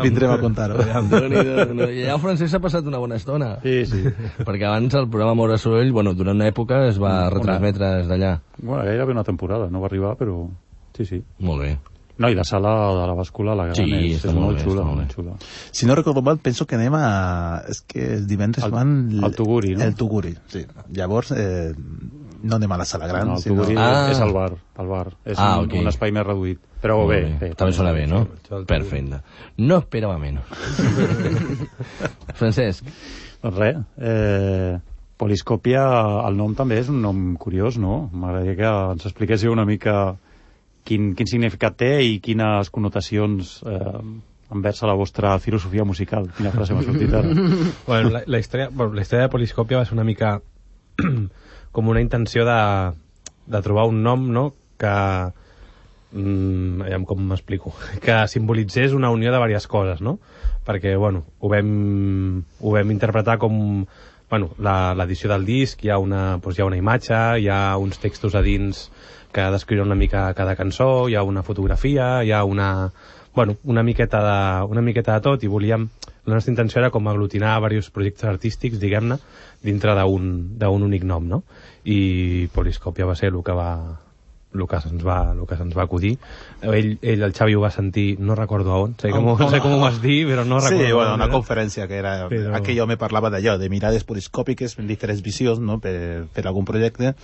Vindrem 0.02 0.32
a 0.34 0.38
contar-ho. 0.42 0.80
No? 1.06 1.20
Allà 1.86 2.16
el 2.16 2.20
Francesc 2.22 2.50
s'ha 2.50 2.60
passat 2.64 2.88
una 2.90 2.98
bona 3.02 3.14
estona. 3.20 3.52
Sí, 3.62 3.84
sí. 3.86 4.02
Perquè 4.42 4.66
abans 4.66 4.96
el 4.98 5.06
programa 5.06 5.36
Mora 5.38 5.58
Soroll, 5.60 5.92
bueno, 5.94 6.16
durant 6.18 6.34
una 6.40 6.50
època 6.50 6.82
es 6.88 6.98
va 7.00 7.28
retransmetre 7.30 7.92
des 8.00 8.10
d'allà. 8.10 8.32
Bueno, 8.58 8.82
gairebé 8.88 9.14
una 9.14 9.24
temporada, 9.26 9.70
no 9.70 9.82
va 9.84 9.90
arribar, 9.92 10.16
però... 10.18 10.48
Sí, 10.96 11.06
sí. 11.06 11.22
Molt 11.38 11.62
bé. 11.62 11.76
No, 12.22 12.28
i 12.30 12.36
la 12.38 12.44
sala 12.46 12.70
de 12.94 13.06
la 13.10 13.14
bàscula, 13.18 13.56
la 13.58 13.64
gran, 13.72 13.74
Sí, 13.74 13.88
és, 14.14 14.20
és 14.22 14.30
molt 14.30 14.44
molt, 14.46 14.58
bé, 14.60 14.66
xula, 14.66 14.82
molt 14.86 15.00
molt 15.00 15.14
xula. 15.16 15.32
Si 15.74 15.86
no 15.86 15.96
recordo 15.98 16.22
mal, 16.22 16.38
penso 16.38 16.62
que 16.66 16.76
anem 16.78 16.94
a... 16.94 17.62
És 17.70 17.80
que 17.90 18.04
els 18.20 18.26
divendres 18.30 18.62
Al- 18.66 18.70
van... 18.74 18.92
al 19.22 19.34
Tuguri, 19.34 19.74
no? 19.74 19.82
El 19.82 19.96
Tuguri, 19.98 20.30
sí. 20.52 20.62
Llavors, 20.94 21.32
eh, 21.34 21.72
no 22.44 22.58
anem 22.60 22.72
a 22.76 22.78
la 22.80 22.84
sala 22.88 23.08
gran, 23.08 23.26
No, 23.32 23.38
el 23.38 23.42
sinó... 23.42 23.64
Ah. 23.80 24.06
és 24.12 24.20
el 24.20 24.32
bar, 24.36 24.52
el 24.78 24.86
bar. 24.90 25.06
És 25.24 25.38
Ah, 25.40 25.58
un, 25.58 25.66
ok. 25.66 25.78
un 25.80 25.88
espai 25.90 26.12
més 26.12 26.26
reduït. 26.26 26.60
Però 26.84 26.98
Molt 27.00 27.10
bé, 27.14 27.20
bé. 27.40 27.48
També 27.56 27.72
sona 27.72 27.92
bé, 27.96 28.04
no? 28.06 28.26
Perfecte. 28.68 29.22
No 29.64 29.78
esperava 29.80 30.18
menos. 30.20 30.44
Francesc, 32.38 32.84
Doncs 33.44 33.58
res, 33.60 33.78
eh, 34.00 34.76
Poliscòpia, 35.20 35.82
el 36.26 36.36
nom 36.36 36.54
també 36.58 36.78
és 36.80 36.88
un 36.90 37.00
nom 37.04 37.34
curiós, 37.40 37.76
no? 37.78 38.08
M'agradaria 38.12 38.56
que 38.58 38.70
ens 38.96 39.04
expliquéssiu 39.08 39.52
una 39.52 39.64
mica 39.68 40.16
quin, 40.84 41.12
quin 41.16 41.28
significat 41.30 41.76
té 41.80 41.90
i 42.04 42.18
quines 42.24 42.70
connotacions 42.74 43.60
eh, 43.68 44.00
enversa 44.54 44.88
la 44.90 44.96
vostra 44.98 45.36
filosofia 45.38 45.84
musical. 45.86 46.28
Quina 46.36 46.52
frase 46.52 46.74
m'ha 46.76 46.82
sortit 46.84 47.14
ara. 47.14 47.30
Bueno, 47.86 48.10
la, 48.16 48.24
la, 48.26 48.40
història, 48.42 48.68
bueno, 48.72 48.92
la 48.96 49.02
història 49.06 49.28
de 49.28 49.32
Poliscòpia 49.36 49.78
va 49.80 49.84
ser 49.88 49.94
una 49.96 50.04
mica 50.08 50.40
com 51.74 51.90
una 51.90 52.02
intenció 52.04 52.46
de, 52.46 52.60
de 53.50 53.60
trobar 53.66 53.88
un 53.90 54.02
nom 54.06 54.28
no? 54.32 54.44
que 54.78 54.94
mm, 56.14 57.02
com 57.08 57.26
m'explico 57.28 57.74
que 58.04 58.22
simbolitzés 58.30 58.94
una 58.94 59.10
unió 59.10 59.32
de 59.34 59.40
diverses 59.42 59.66
coses 59.68 60.00
no? 60.00 60.18
perquè 60.64 60.94
bueno, 60.96 61.24
ho, 61.40 61.50
vam, 61.50 62.44
ho 62.60 62.74
vam 62.78 62.94
interpretar 62.94 63.36
com 63.42 63.84
bueno, 64.30 64.54
l'edició 64.56 65.28
del 65.34 65.44
disc 65.44 65.82
hi 65.84 65.90
ha, 65.90 65.98
una, 65.98 66.38
doncs 66.38 66.58
hi 66.58 66.62
ha 66.62 66.70
una 66.70 66.78
imatge 66.80 67.20
hi 67.42 67.50
ha 67.50 67.76
uns 67.76 68.00
textos 68.02 68.38
a 68.38 68.42
dins 68.42 68.88
que 69.34 69.50
descriuen 69.50 69.90
una 69.90 69.98
mica 69.98 70.28
cada 70.38 70.54
cançó 70.56 71.08
hi 71.10 71.18
ha 71.18 71.26
una 71.26 71.42
fotografia 71.42 72.22
hi 72.22 72.32
ha 72.32 72.44
una, 72.44 72.92
bueno, 73.34 73.58
una, 73.64 73.82
miqueta 73.82 74.22
de, 74.22 74.38
una 74.70 74.82
miqueta 74.82 75.18
de 75.18 75.26
tot 75.26 75.44
i 75.44 75.50
volíem 75.50 75.90
la 76.26 76.34
nostra 76.38 76.52
intenció 76.52 76.80
era 76.80 76.90
com 76.90 77.08
aglutinar 77.08 77.56
diversos 77.58 77.90
projectes 77.92 78.24
artístics, 78.30 78.80
diguem-ne, 78.80 79.18
dintre 79.62 79.94
d'un 79.98 80.56
d'un 80.58 80.82
únic 80.86 81.04
nom, 81.04 81.26
no? 81.28 81.42
I 81.84 82.48
Poliscòpia 82.54 83.06
va 83.06 83.16
ser 83.18 83.32
el 83.32 83.42
que 83.44 83.52
va 83.52 83.70
el 84.54 84.68
que 84.70 84.78
se'ns 84.80 85.02
va, 85.02 85.32
el 85.32 85.46
que 85.50 85.56
se'ns 85.58 85.74
va 85.76 85.82
acudir. 85.82 86.12
Ell, 86.62 86.92
ell, 87.02 87.22
el 87.26 87.32
Xavi, 87.34 87.56
ho 87.58 87.62
va 87.64 87.72
sentir, 87.74 88.20
no 88.20 88.36
recordo 88.38 88.76
on, 88.84 88.94
sé 89.00 89.10
com, 89.10 89.26
No, 89.34 89.48
sé 89.50 89.58
com 89.60 89.74
ho 89.74 89.80
vas 89.82 90.00
dir, 90.00 90.20
però 90.28 90.44
no 90.46 90.60
recordo 90.60 90.84
sí, 90.86 90.92
bueno, 90.92 91.14
una 91.18 91.26
era. 91.26 91.32
conferència 91.34 91.88
que 91.90 91.98
era... 91.98 92.28
Però-. 92.30 92.54
Aquell 92.54 92.78
home 92.84 92.96
parlava 92.96 93.32
d'allò, 93.34 93.56
de 93.58 93.68
mirades 93.68 94.06
poliscòpiques, 94.06 94.78
en 94.78 94.86
diferents 94.86 95.24
visions, 95.26 95.58
no?, 95.58 95.80
per, 95.82 96.28
per 96.32 96.46
algun 96.46 96.64
projecte. 96.64 97.16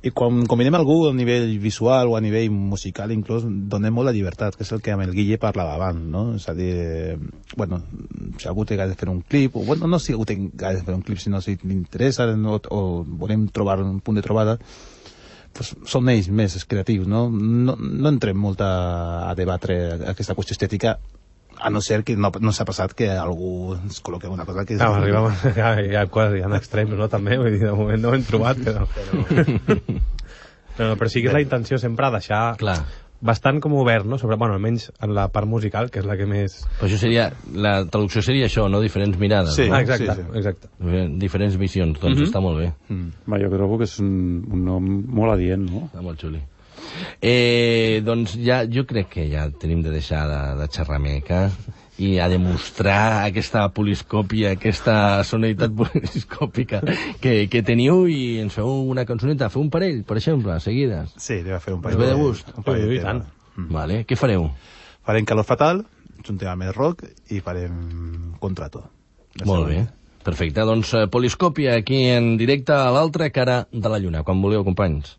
I 0.00 0.10
quan 0.16 0.46
combinem 0.48 0.72
algú 0.78 1.10
a 1.10 1.12
nivell 1.12 1.50
visual 1.60 2.08
o 2.08 2.14
a 2.16 2.20
nivell 2.24 2.48
musical, 2.50 3.10
inclús, 3.12 3.44
donem 3.44 3.92
molt 3.92 4.08
la 4.08 4.14
llibertat, 4.16 4.56
que 4.56 4.64
és 4.64 4.72
el 4.72 4.80
que 4.80 4.94
amb 4.94 5.04
el 5.04 5.12
Guille 5.12 5.36
parlava 5.36 5.74
abans, 5.76 6.00
no? 6.08 6.22
És 6.38 6.46
a 6.48 6.54
dir, 6.56 7.18
bueno, 7.52 7.82
si 8.40 8.48
algú 8.48 8.64
té 8.64 8.78
ganes 8.80 8.96
de 8.96 9.00
fer 9.00 9.10
un 9.12 9.20
clip, 9.20 9.58
o 9.60 9.64
bueno, 9.68 9.90
no 9.92 10.00
si 10.00 10.14
algú 10.16 10.24
té 10.24 10.38
ganes 10.40 10.80
de 10.80 10.86
fer 10.86 10.96
un 10.96 11.04
clip, 11.04 11.20
sinó 11.20 11.42
si 11.44 11.58
l'interessa 11.60 12.30
no, 12.32 12.56
o 12.72 12.80
volem 13.04 13.44
trobar 13.52 13.82
un 13.84 14.00
punt 14.00 14.16
de 14.16 14.24
trobada, 14.24 14.56
pues, 15.52 15.74
són 15.84 16.08
ells 16.08 16.32
més 16.32 16.56
creatius, 16.64 17.04
no? 17.04 17.26
No, 17.28 17.76
no 17.76 18.08
entrem 18.08 18.40
molt 18.40 18.64
a, 18.64 18.72
a 19.28 19.36
debatre 19.36 19.82
aquesta 20.14 20.38
qüestió 20.38 20.56
estètica, 20.56 20.96
a 21.60 21.70
no 21.70 21.80
ser 21.84 22.02
que 22.04 22.16
no, 22.16 22.30
no 22.40 22.52
s'ha 22.52 22.64
passat 22.64 22.94
que 22.96 23.10
algú 23.12 23.74
ens 23.76 24.00
col·loqui 24.02 24.30
una 24.32 24.46
cosa 24.48 24.64
que... 24.64 24.74
és- 24.74 24.80
Clar, 24.80 25.02
arribem, 25.02 25.96
ha 25.96 26.06
coses, 26.08 26.38
hi 26.38 26.42
ha 26.46 26.56
extrems, 26.62 26.96
no, 26.96 27.08
també, 27.12 27.36
vull 27.38 27.52
dir, 27.52 27.66
de 27.66 27.72
moment 27.76 28.00
no 28.02 28.10
ho 28.10 28.14
hem 28.16 28.24
trobat, 28.24 28.58
però... 28.64 28.86
No, 30.78 30.88
no, 30.88 30.96
però 30.96 31.08
sí 31.12 31.20
que 31.22 31.28
és 31.28 31.34
la 31.36 31.42
intenció 31.44 31.78
sempre 31.78 32.08
deixar 32.14 32.56
clar. 32.60 32.78
bastant 33.20 33.58
com 33.60 33.74
obert, 33.76 34.06
no? 34.08 34.16
Sobre, 34.18 34.36
bueno, 34.40 34.54
almenys 34.56 34.86
en 35.04 35.12
la 35.14 35.26
part 35.28 35.46
musical, 35.46 35.90
que 35.92 36.00
és 36.00 36.06
la 36.08 36.16
que 36.16 36.24
més... 36.28 36.54
Però 36.78 36.88
això 36.88 36.96
seria, 37.02 37.26
la 37.52 37.74
traducció 37.84 38.22
seria 38.24 38.46
això, 38.48 38.64
no? 38.72 38.80
Diferents 38.80 39.18
mirades, 39.20 39.52
Sí. 39.58 39.66
no? 39.68 39.76
Ah, 39.76 39.82
exacte, 39.84 40.14
sí, 40.16 40.22
sí. 40.22 40.38
exacte. 40.40 40.70
Diferents 41.20 41.58
visions, 41.60 42.00
doncs 42.00 42.16
Mhm. 42.16 42.30
està 42.30 42.40
molt 42.40 42.58
bé. 42.62 42.70
Mm. 42.88 43.10
Va, 43.28 43.38
jo 43.42 43.50
trobo 43.52 43.76
que 43.78 43.84
és 43.90 43.98
un, 44.00 44.40
un 44.48 44.64
nom 44.64 44.88
molt 45.20 45.34
adient, 45.36 45.68
no? 45.68 45.84
Està 45.92 46.00
molt 46.06 46.18
xuli. 46.22 46.40
Eh, 47.20 48.00
doncs 48.04 48.34
ja, 48.40 48.62
jo 48.66 48.86
crec 48.88 49.10
que 49.14 49.28
ja 49.30 49.46
tenim 49.60 49.82
de 49.84 49.92
deixar 49.94 50.24
de, 50.30 50.40
de 50.60 50.68
xerrameca 50.72 51.42
i 52.00 52.14
a 52.18 52.28
demostrar 52.32 53.26
aquesta 53.26 53.66
poliscòpia, 53.76 54.54
aquesta 54.56 55.22
sonoritat 55.28 55.74
poliscòpica 55.80 56.80
que, 57.20 57.34
que 57.52 57.62
teniu 57.66 58.06
i 58.08 58.40
ens 58.40 58.56
feu 58.56 58.70
una 58.88 59.04
cançoneta, 59.08 59.50
feu 59.52 59.66
un 59.66 59.70
parell, 59.72 60.00
per 60.08 60.16
exemple, 60.20 60.56
seguides. 60.64 61.12
Sí, 61.20 61.42
li 61.44 61.52
va 61.52 61.60
fer 61.60 61.76
un 61.76 61.84
Us 61.84 62.00
ve 62.00 62.08
de 62.08 62.16
gust? 62.18 62.52
Un 62.56 62.66
parell 62.66 62.88
de 62.94 63.02
tant. 63.04 63.24
Mm. 63.56 63.68
Vale. 63.76 64.02
Què 64.08 64.16
fareu? 64.16 64.48
Farem 65.06 65.28
Calor 65.28 65.44
Fatal, 65.48 65.84
és 66.20 66.32
un 66.32 66.40
tema 66.40 66.56
més 66.64 66.74
rock, 66.76 67.04
i 67.32 67.40
farem 67.44 68.36
Contrato. 68.40 68.86
Molt 69.44 69.68
bé. 69.68 69.84
Perfecte, 70.24 70.64
doncs 70.68 70.92
eh, 70.96 71.06
Poliscòpia 71.08 71.78
aquí 71.80 72.02
en 72.12 72.34
directe 72.40 72.74
a 72.76 72.90
l'altra 72.92 73.30
cara 73.32 73.62
de 73.72 73.92
la 73.92 74.00
lluna, 74.00 74.24
quan 74.24 74.40
voleu, 74.42 74.64
companys. 74.66 75.16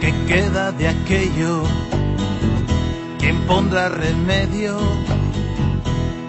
¿Qué 0.00 0.14
queda 0.26 0.72
de 0.72 0.88
aquello? 0.88 1.62
¿Quién 3.18 3.36
pondrá 3.46 3.88
remedio? 3.88 4.78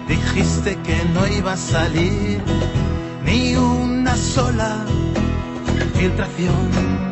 Dijiste 0.08 0.76
que 0.84 0.96
no 1.14 1.26
iba 1.26 1.52
a 1.52 1.56
salir 1.56 2.40
ni 3.24 3.56
una 3.56 4.16
sola 4.16 4.84
filtración 5.94 7.11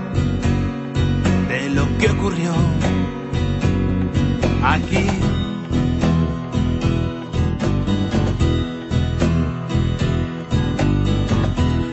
que 2.00 2.08
ocurrió 2.08 2.52
aquí. 4.64 5.06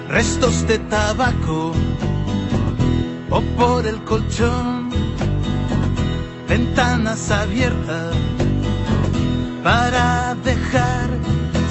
Restos 0.07 0.65
de 0.65 0.79
tabaco 0.79 1.73
o 3.29 3.41
por 3.57 3.85
el 3.85 4.01
colchón, 4.05 4.89
ventanas 6.47 7.29
abiertas 7.29 8.15
para 9.61 10.35
dejar 10.35 11.09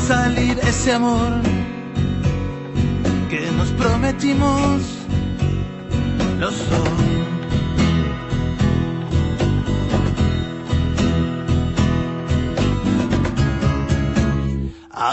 salir 0.06 0.58
ese 0.58 0.92
amor 0.92 1.32
que 3.30 3.50
nos 3.56 3.68
prometimos 3.70 4.82
los 6.38 6.58
dos. 6.70 7.35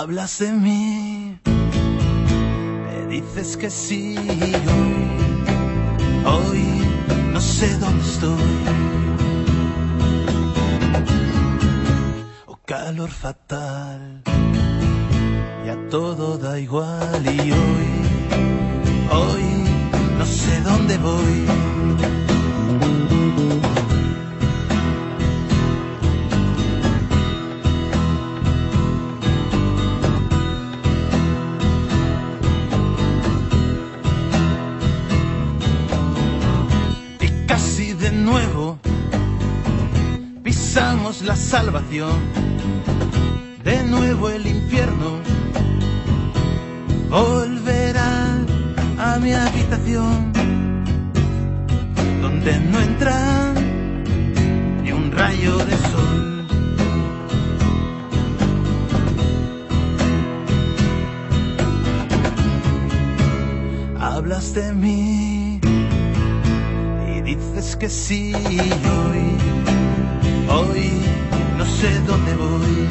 Hablas 0.03 0.39
de 0.39 0.51
mí, 0.51 1.39
me 1.45 3.07
dices 3.07 3.55
que 3.55 3.69
sí 3.69 4.17
hoy. 4.17 4.95
Hoy 6.25 6.63
no 7.31 7.39
sé 7.39 7.69
dónde 7.77 8.03
estoy. 8.03 8.53
Oh, 12.47 12.59
calor 12.65 13.09
fatal. 13.11 14.23
Ya 15.65 15.77
todo 15.89 16.37
da 16.37 16.59
igual 16.59 17.23
y 17.23 17.39
hoy, 17.53 17.89
hoy 19.09 19.45
no 20.17 20.25
sé 20.25 20.59
dónde 20.63 20.97
voy. 20.97 22.22
La 41.25 41.35
salvación, 41.37 42.19
de 43.63 43.83
nuevo 43.83 44.29
el 44.29 44.45
infierno 44.45 45.19
volverá 47.09 48.39
a 48.97 49.19
mi 49.19 49.31
habitación, 49.31 50.33
donde 52.21 52.59
no 52.59 52.79
entra 52.79 53.53
ni 54.83 54.91
un 54.91 55.11
rayo 55.11 55.57
de 55.57 55.77
sol. 55.77 56.47
Hablas 63.99 64.53
de 64.53 64.73
mí 64.73 65.59
y 67.15 67.21
dices 67.21 67.77
que 67.77 67.89
sí 67.89 68.33
hoy 70.53 70.91
no 71.57 71.65
sé 71.65 71.89
dónde 72.07 72.35
voy. 72.35 72.87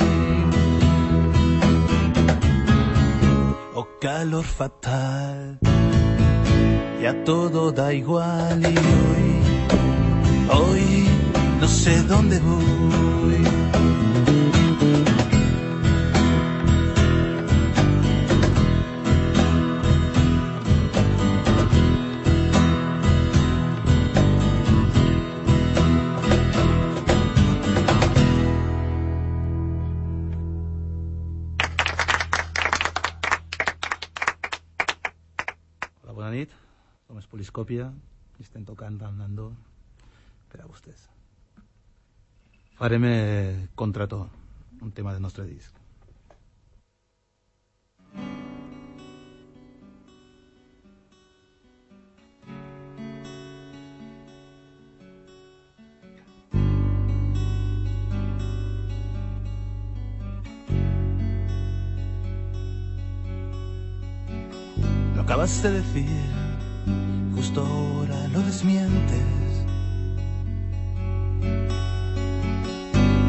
Oh 3.75 3.89
calor 4.01 4.45
fatal, 4.45 5.59
ya 7.03 7.13
todo 7.25 7.73
da 7.73 7.93
igual 7.93 8.61
y 8.63 8.77
hoy, 9.01 9.29
hoy 10.59 11.05
no 11.61 11.69
sé 11.69 12.03
dónde 12.03 12.39
voy. 12.41 13.43
Bona 36.17 36.31
nit. 36.35 36.53
Som 37.07 37.19
és 37.21 37.29
Poliscòpia 37.29 37.91
i 38.39 38.47
estem 38.47 38.65
tocant 38.69 39.01
el 39.03 39.19
Nando 39.19 39.51
per 40.53 40.63
a 40.63 40.69
vostès. 40.71 41.09
Farem 42.79 43.05
eh, 43.07 43.69
Contrato, 43.75 44.25
un 44.81 44.93
tema 44.93 45.13
del 45.13 45.23
nostre 45.23 45.47
disc. 45.47 45.82
Acabas 65.43 65.63
de 65.65 65.73
decir, 65.73 66.07
justo 67.35 67.67
ahora 67.67 68.29
lo 68.29 68.41
desmientes. 68.43 69.27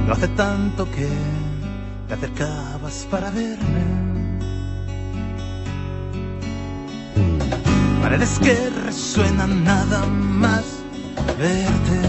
Lo 0.05 0.13
hace 0.13 0.27
tanto 0.29 0.85
que 0.91 1.09
te 2.07 2.13
acercabas 2.13 3.07
para 3.09 3.31
verme. 3.31 3.83
Paredes 7.99 8.37
que 8.43 8.69
resuenan 8.85 9.63
nada 9.63 10.05
más 10.05 10.65
verte. 11.39 11.99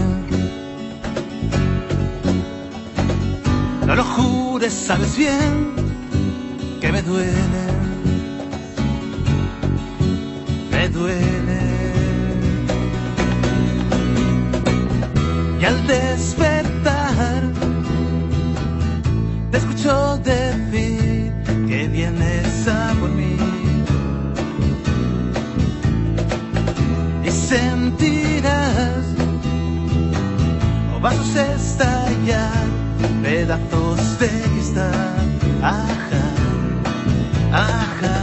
No 3.87 3.95
lo 3.95 4.03
jures, 4.03 4.73
sabes 4.73 5.17
bien 5.17 5.73
que 6.79 6.91
me 6.91 7.01
duele 7.01 7.64
duele. 10.89 11.61
Y 15.59 15.65
al 15.65 15.87
despertar, 15.87 17.43
te 19.51 19.57
escucho 19.57 20.17
decir 20.17 21.33
que 21.67 21.87
vienes 21.87 22.67
a 22.67 22.93
por 22.99 23.09
mí. 23.09 23.37
Y 27.23 27.31
sentirás, 27.31 29.05
o 30.95 30.99
vasos 30.99 31.35
estallar, 31.35 32.65
pedazos 33.23 34.19
de 34.19 34.27
cristal. 34.27 35.25
Ajá, 35.61 36.25
ajá. 37.51 38.14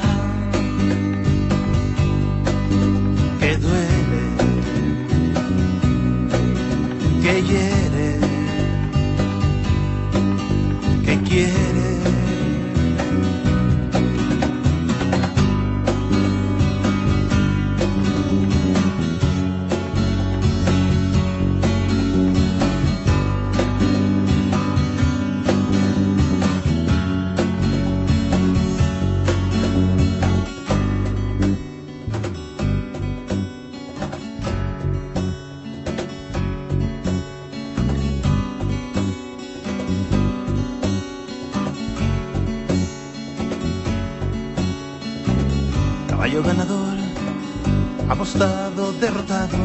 Derrotado. 49.02 49.58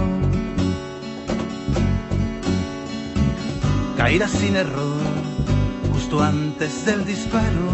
Caerá 3.95 4.27
sin 4.27 4.55
error, 4.55 4.99
justo 5.93 6.23
antes 6.23 6.85
del 6.85 7.05
disparo. 7.05 7.67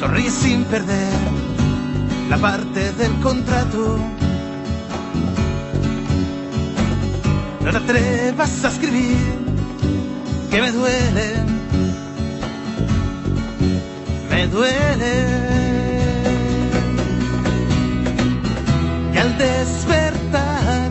Sonríe 0.00 0.30
sin 0.30 0.64
perder 0.64 1.12
la 2.30 2.38
parte 2.38 2.92
del 2.92 3.12
contrato. 3.20 3.98
No 7.62 7.70
te 7.70 7.76
atrevas 7.76 8.64
a 8.64 8.68
escribir 8.68 9.16
que 10.50 10.62
me 10.62 10.72
duele 10.72 11.52
me 14.30 14.46
duele. 14.46 15.31
Al 19.22 19.38
despertar, 19.38 20.90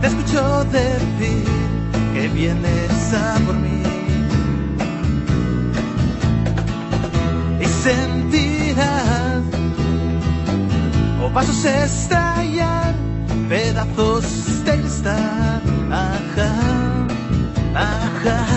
te 0.00 0.06
escucho 0.06 0.64
decir 0.64 1.44
que 2.14 2.28
vienes 2.28 3.14
a 3.14 3.38
por 3.46 3.56
mí. 3.56 3.82
Y 7.60 7.66
sentirás, 7.86 9.42
o 11.24 11.28
pasos 11.32 11.64
estallar, 11.64 12.94
pedazos 13.48 14.64
de 14.64 14.72
cristal. 14.80 15.62
Ajá, 15.90 16.52
ajá 17.74 18.50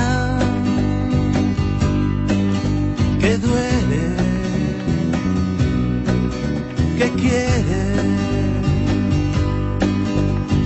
que 3.19 3.37
duele, 3.37 4.22
que 7.03 7.11
quiere, 7.11 7.83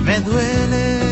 me 0.05 0.19
duele. 0.21 1.06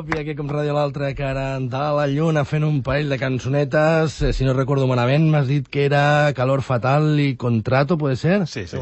Poliscòpia, 0.00 0.22
aquí 0.22 0.32
com 0.32 0.48
ràdio 0.48 0.72
l'altra 0.72 1.10
cara 1.12 1.58
de 1.60 1.80
la 1.92 2.06
lluna 2.08 2.46
fent 2.48 2.64
un 2.64 2.78
parell 2.80 3.10
de 3.12 3.18
cançonetes. 3.20 4.14
Eh, 4.24 4.30
si 4.32 4.46
no 4.46 4.54
recordo 4.56 4.86
malament, 4.88 5.26
m'has 5.28 5.44
dit 5.50 5.66
que 5.68 5.84
era 5.84 6.32
Calor 6.32 6.62
Fatal 6.64 7.20
i 7.20 7.34
Contrato, 7.36 7.98
puede 7.98 8.16
ser? 8.16 8.46
Sí, 8.48 8.64
sí. 8.66 8.78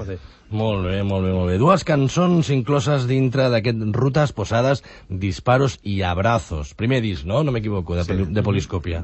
Molt 0.51 0.87
bé, 0.87 1.03
molt 1.03 1.27
bé, 1.27 1.33
molt 1.35 1.51
bé. 1.51 1.57
Dues 1.59 1.83
cançons 1.83 2.53
incloses 2.55 3.09
dintre 3.11 3.49
d'aquest 3.51 3.83
Rutes 3.97 4.31
Posades, 4.33 4.85
Disparos 5.09 5.81
i 5.83 6.03
Abrazos. 6.07 6.71
Primer 6.79 7.01
disc, 7.03 7.27
no? 7.27 7.43
No 7.43 7.51
m'equivoco, 7.51 7.99
de, 7.99 8.05
sí. 8.07 8.29
de 8.31 8.47
Poliscòpia. 8.47 9.03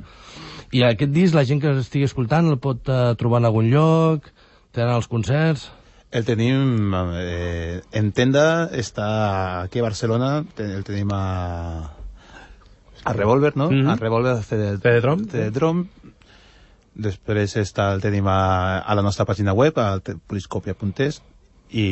I 0.70 0.84
aquest 0.86 1.10
disc, 1.10 1.34
la 1.34 1.42
gent 1.48 1.64
que 1.64 1.74
estigui 1.80 2.06
escoltant, 2.06 2.46
el 2.46 2.62
pot 2.62 2.86
uh, 2.86 3.16
trobar 3.18 3.42
en 3.42 3.50
algun 3.50 3.72
lloc? 3.74 4.30
Tenen 4.70 4.94
els 4.94 5.10
concerts? 5.10 5.66
El 6.14 6.22
tenim 6.22 6.94
eh, 7.18 7.82
en 7.90 8.14
tenda, 8.14 8.70
està 8.70 9.66
aquí 9.66 9.82
a 9.82 9.88
Barcelona, 9.88 10.44
el 10.62 10.86
tenim 10.86 11.10
a, 11.10 12.03
a 13.04 13.12
Revolver, 13.12 13.56
no? 13.56 13.70
Mhm. 13.70 13.88
A 13.88 13.96
Revolver 13.96 14.36
CD, 14.42 14.76
CD-Drom. 14.78 15.24
CD-Drom. 15.30 15.86
Després 16.94 17.56
està, 17.58 17.88
el 17.94 18.00
tenim 18.04 18.26
a, 18.30 18.78
a 18.86 18.94
la 18.94 19.02
nostra 19.02 19.24
pàgina 19.26 19.52
web, 19.52 19.78
a 19.82 19.98
poliscopia.es, 20.30 21.20
i, 21.74 21.86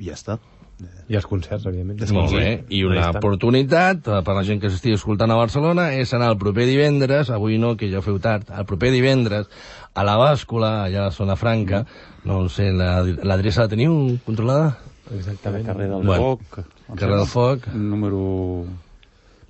i 0.00 0.06
ja 0.08 0.14
està. 0.16 0.38
I 1.12 1.18
els 1.18 1.26
concerts, 1.28 1.66
evidentment. 1.68 2.00
Molt 2.16 2.32
bé. 2.32 2.64
I 2.72 2.78
una 2.88 3.10
oportunitat 3.12 4.06
per 4.24 4.32
la 4.32 4.44
gent 4.48 4.62
que 4.62 4.70
s'estigui 4.72 4.96
escoltant 4.96 5.28
a 5.28 5.36
Barcelona 5.36 5.90
és 5.92 6.14
anar 6.16 6.30
el 6.32 6.38
proper 6.40 6.64
divendres, 6.64 7.28
avui 7.28 7.58
no, 7.60 7.74
que 7.76 7.90
ja 7.92 8.00
ho 8.00 8.04
feu 8.06 8.16
tard, 8.24 8.48
el 8.56 8.64
proper 8.64 8.88
divendres 8.94 9.50
a 9.92 10.04
la 10.08 10.16
bàscula, 10.16 10.86
allà 10.86 11.02
a 11.02 11.08
la 11.10 11.12
zona 11.12 11.36
franca, 11.36 11.82
no 12.24 12.38
ho 12.46 12.48
sé, 12.48 12.70
la- 12.72 13.02
l'adreça 13.04 13.66
la 13.66 13.68
teniu 13.74 14.16
controlada? 14.24 14.78
Exactament. 15.12 15.66
Carrer 15.66 15.90
del 15.90 16.06
Bueno, 16.06 16.38
Foc. 16.38 16.64
Carrer 16.96 17.16
del. 17.18 17.26
Foc. 17.28 17.66
Número... 17.74 18.64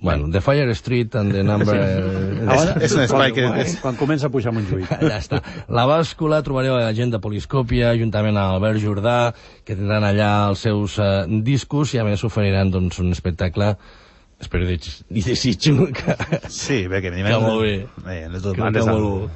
Bueno, 0.01 0.31
The 0.33 0.41
Fire 0.41 0.69
Street 0.73 1.13
and 1.15 1.31
the 1.31 1.43
number... 1.45 1.75
És- 2.51 2.71
és 2.87 2.93
un 2.97 3.01
espai 3.03 3.31
que- 3.35 3.43
Quan, 3.45 3.59
és- 3.61 3.75
quan 3.83 3.95
comença 3.99 4.27
a 4.27 4.33
pujar 4.33 4.49
Montjuïc. 4.55 4.89
Ja 5.11 5.19
està. 5.21 5.41
La 5.69 5.83
bàscula, 5.85 6.39
trobareu 6.41 6.73
a 6.79 6.83
la 6.87 6.93
gent 6.97 7.11
de 7.13 7.19
Poliscòpia, 7.21 7.91
juntament 7.99 8.33
amb 8.41 8.55
Albert 8.57 8.81
Jordà, 8.81 9.17
que 9.63 9.75
tindran 9.77 10.03
allà 10.07 10.31
els 10.49 10.63
seus 10.65 10.97
eh, 10.97 11.11
discos 11.45 11.93
i 11.93 12.01
a 12.01 12.05
més 12.07 12.23
oferiran 12.25 12.71
doncs, 12.73 12.97
un 13.03 13.11
espectacle 13.13 13.75
espero 14.41 14.65
i 14.65 14.73
des- 14.73 15.03
i 15.13 15.21
desitjo 15.21 15.85
que... 15.99 16.15
Sí, 16.49 16.87
bé, 16.89 17.03
que 17.05 17.13
venim... 17.13 17.29
Que 17.29 17.37
molt 17.45 17.61
bé. 17.61 17.75
Eh, 18.09 18.25
les 18.33 18.41
dues 18.41 18.55
Crec 18.57 18.65
bandes... 18.65 18.89
que 18.89 18.97
molt- 18.97 19.29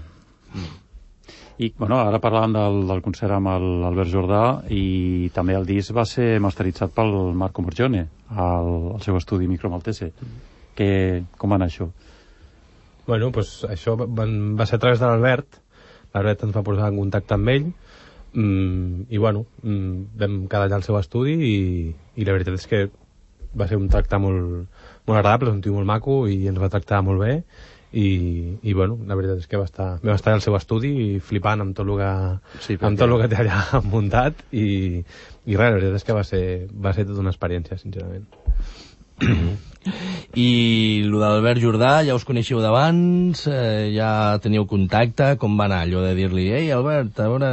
I, 1.62 1.70
bueno, 1.80 2.02
ara 2.04 2.18
parlàvem 2.20 2.52
del, 2.58 2.82
del 2.90 3.00
concert 3.06 3.32
amb 3.32 3.48
l'Albert 3.48 4.10
Jordà 4.12 4.42
i 4.76 5.30
també 5.32 5.54
el 5.56 5.64
disc 5.70 5.94
va 5.96 6.04
ser 6.10 6.34
masteritzat 6.44 6.92
pel 6.92 7.14
Marco 7.38 7.64
Morgione 7.64 8.02
al, 8.36 8.68
al 8.98 9.00
seu 9.06 9.16
estudi 9.16 9.48
Micro 9.48 9.70
Maltese. 9.72 10.10
Que, 10.76 11.24
com 11.40 11.52
va 11.54 11.60
anar 11.60 11.70
això? 11.72 11.90
Bueno, 13.08 13.32
pues 13.32 13.62
això 13.70 13.94
va, 14.00 14.08
va 14.26 14.66
ser 14.66 14.76
a 14.80 14.82
través 14.84 15.00
de 15.00 15.06
l'Albert. 15.08 15.60
L'Albert 16.16 16.44
ens 16.48 16.56
va 16.56 16.64
posar 16.66 16.90
en 16.92 16.98
contacte 17.00 17.36
amb 17.38 17.50
ell 17.54 17.68
mm, 18.34 19.06
i, 19.10 19.18
bueno, 19.22 19.46
mm, 19.64 20.18
vam 20.20 20.40
quedar 20.52 20.66
allà 20.68 20.80
al 20.82 20.84
seu 20.88 20.98
estudi 21.00 21.36
i, 21.38 21.56
i 22.20 22.26
la 22.28 22.36
veritat 22.36 22.58
és 22.60 22.68
que 22.72 22.82
va 23.56 23.68
ser 23.70 23.78
un 23.80 23.88
tracte 23.92 24.18
molt, 24.20 24.66
molt 25.08 25.16
agradable, 25.20 25.54
un 25.54 25.62
tio 25.64 25.76
molt 25.78 25.88
maco 25.88 26.26
i 26.28 26.42
ens 26.52 26.60
va 26.60 26.68
tractar 26.74 27.00
molt 27.08 27.22
bé 27.24 27.36
i, 27.96 28.08
i 28.68 28.74
bueno, 28.76 28.98
la 29.08 29.16
veritat 29.16 29.40
és 29.40 29.48
que 29.48 29.60
va 29.62 29.68
estar, 29.70 29.90
vam 30.04 30.18
estar 30.18 30.34
al 30.36 30.42
seu 30.44 30.58
estudi 30.58 31.22
flipant 31.24 31.64
amb 31.64 31.76
tot 31.78 31.88
el 31.88 31.96
que, 32.02 32.10
Sí, 32.58 32.66
sí, 32.66 32.74
amb 32.82 32.98
perquè- 32.98 33.06
tot 33.06 33.14
el 33.16 33.22
que 33.22 33.30
té 33.32 33.40
allà 33.46 33.62
muntat 33.94 34.42
i, 34.52 34.66
i 35.46 35.56
res, 35.56 35.72
la 35.72 35.78
veritat 35.78 36.02
és 36.02 36.08
que 36.10 36.18
va 36.18 36.26
ser, 36.28 36.44
va 36.74 36.92
ser 36.98 37.06
tota 37.08 37.24
una 37.24 37.32
experiència, 37.32 37.78
sincerament. 37.80 38.28
I 40.36 40.48
el 41.06 41.16
d'Albert 41.22 41.62
Jordà, 41.62 41.92
ja 42.08 42.16
us 42.18 42.26
coneixeu 42.28 42.60
d'abans, 42.64 43.46
eh, 43.48 43.92
ja 43.96 44.38
teniu 44.44 44.66
contacte, 44.70 45.36
com 45.42 45.58
va 45.60 45.70
anar 45.70 45.84
allò 45.86 46.04
de 46.06 46.16
dir-li, 46.18 46.50
ei, 46.52 46.72
Albert, 46.74 47.20
a 47.20 47.30
veure, 47.32 47.52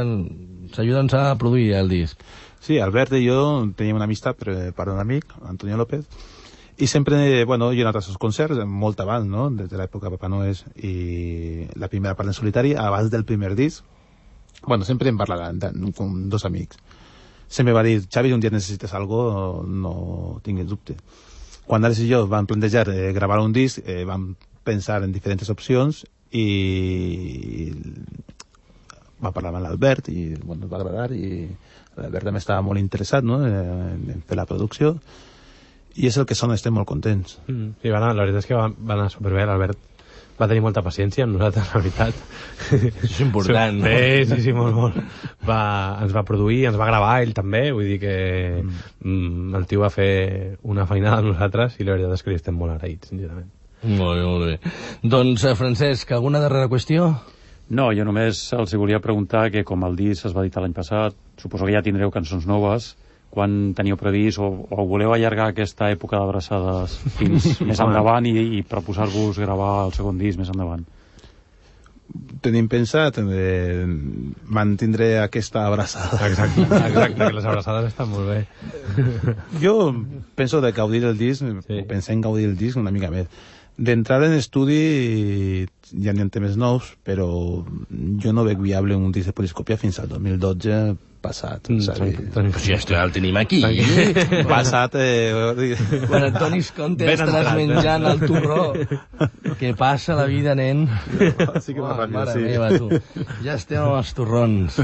s'ajuda'ns 0.73 1.13
a 1.19 1.25
produir 1.39 1.73
el 1.79 1.91
disc. 1.91 2.21
Sí, 2.63 2.79
Albert 2.79 3.13
i 3.19 3.25
jo 3.25 3.39
teníem 3.77 3.99
una 3.99 4.07
amistat 4.09 4.39
per, 4.39 4.55
per 4.75 4.87
un 4.89 4.99
amic, 4.99 5.35
Antonio 5.49 5.77
López, 5.77 6.05
i 6.77 6.87
sempre, 6.87 7.43
bueno, 7.45 7.69
jo 7.71 7.83
he 7.83 7.85
anat 7.85 7.99
als 7.99 8.07
seus 8.09 8.17
concerts 8.17 8.63
molt 8.65 8.99
abans, 9.03 9.27
no?, 9.29 9.49
des 9.53 9.69
de 9.69 9.77
l'època 9.77 10.09
Papa 10.15 10.29
Noés 10.31 10.63
i 10.75 11.67
la 11.77 11.89
primera 11.91 12.15
part 12.17 12.31
en 12.31 12.37
solitari, 12.37 12.73
abans 12.73 13.11
del 13.13 13.25
primer 13.29 13.53
disc. 13.55 13.83
Bueno, 14.65 14.85
sempre 14.87 15.11
em 15.11 15.19
parlaven 15.19 15.59
de, 15.59 15.69
com 15.93 16.29
dos 16.31 16.45
amics. 16.49 16.79
Sempre 17.47 17.75
va 17.75 17.83
dir, 17.85 17.99
Xavi, 18.07 18.31
un 18.33 18.41
dia 18.41 18.49
necessites 18.49 18.95
algo, 18.97 19.61
no 19.67 20.39
tinguis 20.41 20.65
dubte. 20.71 20.95
Quan 21.67 21.85
Alex 21.85 22.01
i 22.03 22.09
jo 22.09 22.25
vam 22.27 22.47
plantejar 22.49 22.89
eh, 22.91 23.11
gravar 23.15 23.39
un 23.43 23.53
disc, 23.55 23.79
eh, 23.85 24.03
vam 24.05 24.33
pensar 24.63 25.01
en 25.03 25.11
diferents 25.11 25.49
opcions 25.51 26.03
i 26.33 27.71
va 29.23 29.31
parlar 29.31 29.53
amb 29.53 29.63
l'Albert 29.63 30.09
i 30.11 30.33
bueno, 30.35 30.67
va 30.67 30.79
agradar 30.79 31.11
i 31.15 31.45
l'Albert 31.95 32.27
també 32.27 32.41
estava 32.41 32.63
molt 32.65 32.81
interessat 32.81 33.23
no? 33.27 33.39
eh, 33.45 34.13
en 34.15 34.23
fer 34.27 34.39
la 34.39 34.47
producció 34.49 34.95
i 35.93 36.07
és 36.09 36.17
el 36.17 36.25
que 36.25 36.35
són, 36.35 36.55
estem 36.55 36.73
molt 36.73 36.89
contents 36.89 37.39
Mm. 37.47 37.75
Sí, 37.81 37.91
va 37.91 37.99
anar, 37.99 38.13
la 38.15 38.25
veritat 38.25 38.43
és 38.43 38.49
que 38.49 38.57
va, 38.57 38.69
va 38.71 38.95
anar 38.97 39.11
superbé, 39.13 39.45
l'Albert 39.45 39.92
va 40.39 40.47
tenir 40.49 40.63
molta 40.65 40.83
paciència 40.85 41.25
amb 41.27 41.37
nosaltres, 41.37 41.69
la 41.73 41.81
veritat. 41.81 42.21
Això 42.77 43.09
és 43.09 43.19
important, 43.25 43.79
no? 43.79 43.91
Sí, 43.91 44.25
sí, 44.29 44.39
sí, 44.47 44.53
molt, 44.57 44.75
molt. 44.77 44.97
Va, 45.47 45.59
ens 46.03 46.15
va 46.15 46.25
produir, 46.27 46.63
ens 46.69 46.79
va 46.79 46.89
gravar 46.89 47.17
ell 47.23 47.35
també, 47.37 47.65
vull 47.75 47.89
dir 47.91 47.99
que 48.01 48.15
mm. 48.63 49.53
el 49.59 49.67
tio 49.69 49.83
va 49.83 49.91
fer 49.93 50.13
una 50.63 50.87
feinada 50.89 51.21
amb 51.21 51.33
nosaltres 51.33 51.77
i 51.79 51.87
la 51.87 51.97
veritat 51.97 52.17
és 52.17 52.25
que 52.25 52.33
li 52.33 52.39
estem 52.41 52.57
molt 52.57 52.75
agraïts, 52.75 53.13
sincerament. 53.13 53.51
Molt 53.83 54.17
bé, 54.17 54.25
molt 54.25 54.45
bé. 54.47 54.73
Doncs, 55.03 55.43
eh, 55.43 55.55
Francesc, 55.59 56.11
alguna 56.15 56.41
darrera 56.43 56.71
qüestió? 56.71 57.11
No, 57.73 57.89
jo 57.95 58.05
només 58.07 58.45
els 58.55 58.75
volia 58.79 59.01
preguntar 59.03 59.49
que 59.51 59.63
com 59.67 59.83
el 59.87 59.95
disc 59.99 60.27
es 60.27 60.35
va 60.35 60.43
editar 60.43 60.63
l'any 60.63 60.75
passat, 60.75 61.15
suposo 61.39 61.67
que 61.67 61.75
ja 61.75 61.83
tindreu 61.83 62.11
cançons 62.11 62.47
noves, 62.47 62.93
quan 63.33 63.73
teniu 63.73 63.97
previst 63.97 64.37
o, 64.37 64.49
o 64.69 64.85
voleu 64.85 65.13
allargar 65.15 65.49
aquesta 65.51 65.89
època 65.93 66.19
d'abraçades 66.21 66.99
fins 67.17 67.47
més 67.67 67.79
endavant 67.81 68.27
i, 68.29 68.35
i 68.59 68.65
proposar-vos 68.67 69.39
gravar 69.41 69.87
el 69.87 69.95
segon 69.97 70.19
disc 70.21 70.37
més 70.41 70.51
endavant? 70.53 70.85
tenim 72.43 72.67
pensat 72.69 73.15
eh, 73.23 73.85
mantindre 74.53 75.07
aquesta 75.23 75.63
abraçada 75.65 76.19
Exacte, 76.27 76.61
exacte, 76.61 77.15
que 77.15 77.29
les 77.39 77.45
abraçades 77.47 77.87
estan 77.89 78.11
molt 78.11 78.27
bé. 78.29 78.39
jo 79.63 79.75
penso 80.37 80.61
de 80.61 80.73
gaudir 80.75 81.03
el 81.07 81.17
disc 81.17 81.41
Sí. 81.65 81.81
pensem 81.89 82.21
gaudir 82.21 82.45
el 82.51 82.57
disc 82.59 82.77
una 82.77 82.91
mica 82.93 83.09
més 83.09 83.31
d'entrar 83.77 84.19
en 84.27 84.35
estudi 84.37 85.65
ja 85.89 86.13
n'hi 86.13 86.21
ha 86.21 86.29
temes 86.29 86.59
nous 86.59 86.91
però 87.07 87.25
jo 88.21 88.35
no 88.35 88.45
veig 88.45 88.61
viable 88.61 88.99
un 88.99 89.09
disc 89.15 89.31
de 89.31 89.37
poliscòpia 89.39 89.79
fins 89.81 89.97
al 90.03 90.11
2012 90.11 91.12
passat 91.23 91.69
Mm, 91.71 91.79
tranquil, 91.87 92.27
tranquil. 92.35 92.65
Ja 92.67 92.75
esto 92.75 92.93
ja 92.97 93.03
el 93.07 93.13
tenim 93.15 93.37
aquí. 93.39 93.61
passat 94.49 94.97
eh, 94.99 95.75
Quan 96.09 96.27
el 96.27 96.33
Toni 96.35 96.59
Esconte 96.59 97.07
Ben 97.07 97.15
estaràs 97.15 97.47
entrat, 97.47 97.53
eh? 97.53 97.67
menjant 97.67 98.07
el 98.11 98.19
torró. 98.27 98.73
Que 99.59 99.71
passa 99.79 100.17
la 100.19 100.25
vida, 100.27 100.53
nen. 100.59 100.85
sí 101.63 101.73
que 101.73 101.79
va 101.81 101.93
Uah, 101.93 101.99
ràpid, 102.03 102.13
mare 102.17 102.33
sí. 102.35 102.43
meva, 102.43 102.69
tu. 102.75 102.89
Ja 103.45 103.55
estem 103.55 103.81
amb 103.85 103.95
els 104.01 104.13
torrons. 104.17 104.79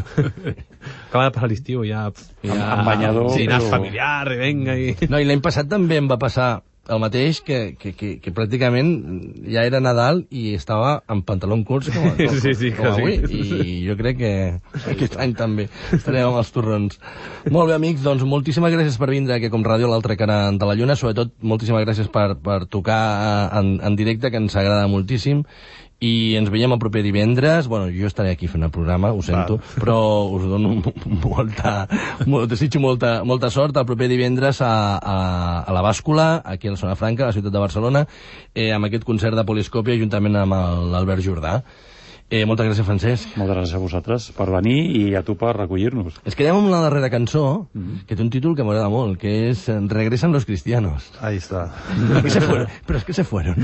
Acaba 1.10 1.26
de 1.28 1.32
passar 1.36 1.50
l'estiu, 1.52 1.84
ja... 1.84 2.08
ja 2.46 2.54
Amb- 2.56 2.66
amb 2.80 2.88
banyador, 2.88 3.30
Sí, 3.36 3.46
anar 3.50 3.60
però- 3.62 3.74
familiar, 3.76 4.32
i 4.34 4.40
venga, 4.40 4.78
i... 4.80 4.96
No, 5.12 5.20
i 5.20 5.28
l'any 5.28 5.42
passat 5.44 5.68
també 5.70 5.98
em 6.00 6.08
va 6.10 6.18
passar 6.22 6.62
el 6.90 7.00
mateix, 7.02 7.40
que, 7.46 7.60
que, 7.80 7.94
que, 7.98 8.10
que 8.24 8.34
pràcticament 8.36 8.92
ja 9.50 9.64
era 9.68 9.82
Nadal 9.84 10.24
i 10.30 10.54
estava 10.58 11.00
en 11.12 11.22
pantaló 11.28 11.58
curts 11.68 11.92
com, 11.94 12.10
com, 12.20 12.40
Sí, 12.44 12.54
sí, 12.58 12.72
com 12.76 12.90
avui. 12.92 13.18
I 13.30 13.80
jo 13.88 13.96
crec 14.00 14.20
que 14.20 14.34
aquest 14.94 15.18
any 15.22 15.36
també 15.38 15.68
estarem 15.96 16.30
amb 16.30 16.42
els 16.42 16.54
torrons. 16.56 17.00
Molt 17.50 17.72
bé, 17.72 17.78
amics, 17.78 18.04
doncs 18.06 18.26
moltíssimes 18.28 18.74
gràcies 18.76 19.00
per 19.02 19.12
vindre 19.12 19.38
aquí 19.38 19.52
com 19.54 19.66
ràdio 19.66 19.90
a 19.90 19.94
l'altra 19.94 20.18
cara 20.20 20.42
de 20.52 20.70
la 20.70 20.78
lluna, 20.78 20.98
sobretot 21.00 21.36
moltíssimes 21.42 21.86
gràcies 21.86 22.10
per, 22.14 22.34
per 22.44 22.64
tocar 22.72 23.02
eh, 23.10 23.60
en, 23.60 23.76
en 23.86 24.00
directe, 24.00 24.32
que 24.32 24.42
ens 24.42 24.58
agrada 24.60 24.90
moltíssim, 24.92 25.44
i 26.00 26.36
ens 26.40 26.50
veiem 26.52 26.72
el 26.72 26.80
proper 26.80 27.04
divendres. 27.04 27.68
Bueno, 27.68 27.90
jo 27.92 28.08
estaré 28.08 28.32
aquí 28.32 28.48
fent 28.48 28.64
el 28.64 28.72
programa, 28.72 29.12
ho 29.12 29.22
sento, 29.26 29.60
però 29.76 30.00
us 30.32 30.48
dono 30.48 30.78
molta, 31.26 31.74
molt, 32.26 32.50
desitjo 32.52 32.82
molta, 32.84 33.20
molta 33.28 33.52
sort 33.52 33.78
el 33.78 33.88
proper 33.90 34.08
divendres 34.12 34.64
a, 34.64 34.72
a, 34.98 35.20
a 35.68 35.76
la 35.76 35.84
Bàscula, 35.86 36.30
aquí 36.46 36.72
a 36.72 36.76
la 36.76 36.82
Zona 36.82 36.96
Franca, 37.00 37.26
a 37.26 37.32
la 37.34 37.38
ciutat 37.38 37.54
de 37.54 37.64
Barcelona, 37.66 38.06
eh, 38.56 38.72
amb 38.76 38.88
aquest 38.88 39.08
concert 39.08 39.36
de 39.36 39.48
Poliscòpia 39.48 40.00
juntament 40.00 40.40
amb 40.40 40.56
l'Albert 40.94 41.26
Jordà. 41.26 41.60
Eh, 42.30 42.44
moltes 42.46 42.68
gràcies, 42.68 42.86
Francesc. 42.86 43.32
Moltes 43.42 43.58
gràcies 43.58 43.74
a 43.74 43.80
vosaltres 43.82 44.26
per 44.38 44.46
venir 44.54 44.78
i 45.00 45.02
a 45.18 45.24
tu 45.26 45.34
per 45.40 45.56
recollir-nos. 45.56 46.20
Es 46.30 46.38
quedem 46.38 46.60
amb 46.60 46.70
la 46.70 46.84
darrera 46.84 47.10
cançó, 47.10 47.70
que 48.06 48.14
té 48.14 48.22
un 48.22 48.30
títol 48.30 48.54
que 48.58 48.66
m'agrada 48.68 48.92
molt, 48.94 49.18
que 49.18 49.50
és 49.50 49.64
Regresan 49.90 50.32
los 50.32 50.46
cristianos. 50.46 51.10
Ahí 51.22 51.38
está. 51.38 51.74
¿Por 52.14 52.22
qué 52.22 52.30
se 52.30 52.42
fueron? 52.42 52.68
Pero 52.86 53.00
es 53.00 53.06
que 53.06 53.14
se 53.14 53.24
fueron. 53.24 53.56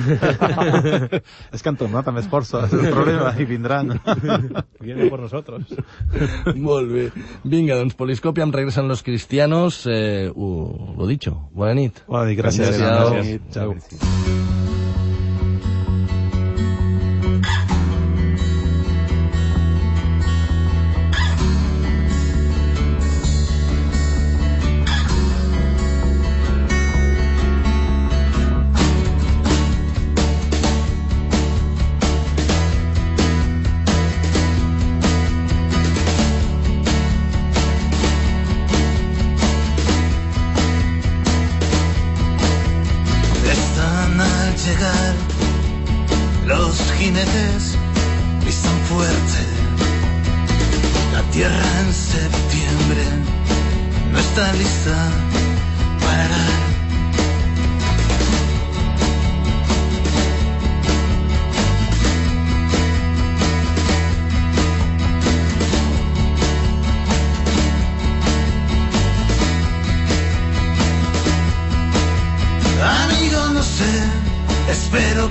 es 1.54 1.62
que 1.62 1.70
han 1.70 1.78
tornat 1.78 2.10
amb 2.10 2.24
esforço, 2.24 2.64
és 2.66 2.74
el 2.74 2.90
problema, 2.90 3.36
i 3.38 3.46
vindran. 3.46 4.00
Vienen 4.82 5.14
por 5.14 5.22
nosotros. 5.22 5.70
Molt 6.56 6.90
bé. 6.90 7.10
Vinga, 7.44 7.78
doncs 7.78 7.94
Poliscòpia 7.94 8.50
amb 8.50 8.58
Regresan 8.58 8.90
los 8.90 9.06
cristianos. 9.06 9.84
Eh, 9.86 10.32
ho, 10.34 10.96
lo 10.98 11.06
dicho. 11.06 11.38
Bona 11.54 11.78
nit. 11.78 12.02
Bona 12.10 12.26
nit, 12.32 12.42
gràcies. 12.42 12.82
Gràcies. 12.82 13.46
Adéu. 13.54 13.78
Están 13.78 14.75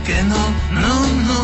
que 0.05 0.23
no, 0.25 0.45
no, 0.71 1.07
no. 1.29 1.41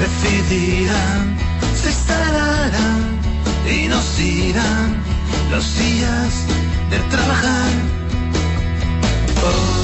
Decidirán, 0.00 1.36
se 1.80 1.88
instalarán 1.90 3.18
y 3.70 3.88
nos 3.88 4.18
irán 4.18 4.96
los 5.50 5.78
días 5.78 6.46
de 6.90 6.98
trabajar. 7.10 7.72
Hoy, 9.44 9.75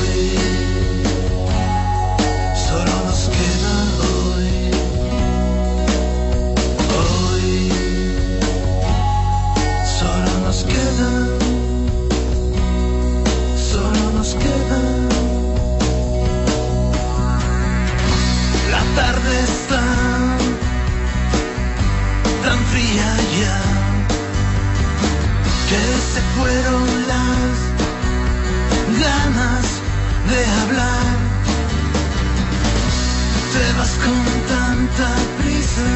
con 33.96 34.24
tanta 34.48 35.08
prisa, 35.38 35.88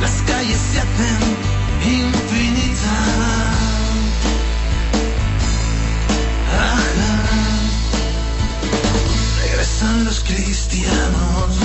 las 0.00 0.22
calles 0.22 0.58
se 0.72 0.78
hacen 0.78 1.20
infinitas. 1.84 2.88
Ajá. 6.52 7.08
Regresan 9.40 10.04
los 10.04 10.20
cristianos, 10.20 11.58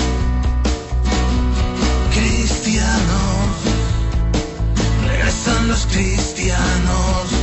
cristianos, 2.12 3.48
regresan 5.06 5.68
los 5.68 5.86
cristianos. 5.86 7.33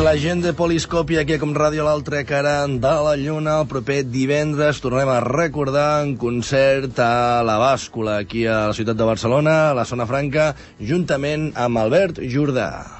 La 0.00 0.14
gent 0.16 0.40
de 0.40 0.52
Poliscòpia 0.56 1.20
aquí 1.20 1.36
Com 1.40 1.50
Ràdio 1.52 1.84
l'altra 1.84 2.22
cara 2.24 2.54
de 2.68 2.92
la 3.04 3.12
lluna 3.20 3.58
el 3.60 3.66
proper 3.68 3.98
divendres 4.08 4.80
tornem 4.80 5.10
a 5.12 5.18
recordar 5.24 6.00
un 6.06 6.14
concert 6.20 7.02
a 7.04 7.42
la 7.44 7.58
bàscula 7.60 8.16
aquí 8.22 8.46
a 8.48 8.70
la 8.70 8.76
ciutat 8.76 8.96
de 8.96 9.08
Barcelona, 9.10 9.56
a 9.68 9.76
la 9.76 9.84
zona 9.84 10.08
franca, 10.08 10.54
juntament 10.80 11.50
amb 11.52 11.82
Albert 11.84 12.22
Jordà. 12.32 12.86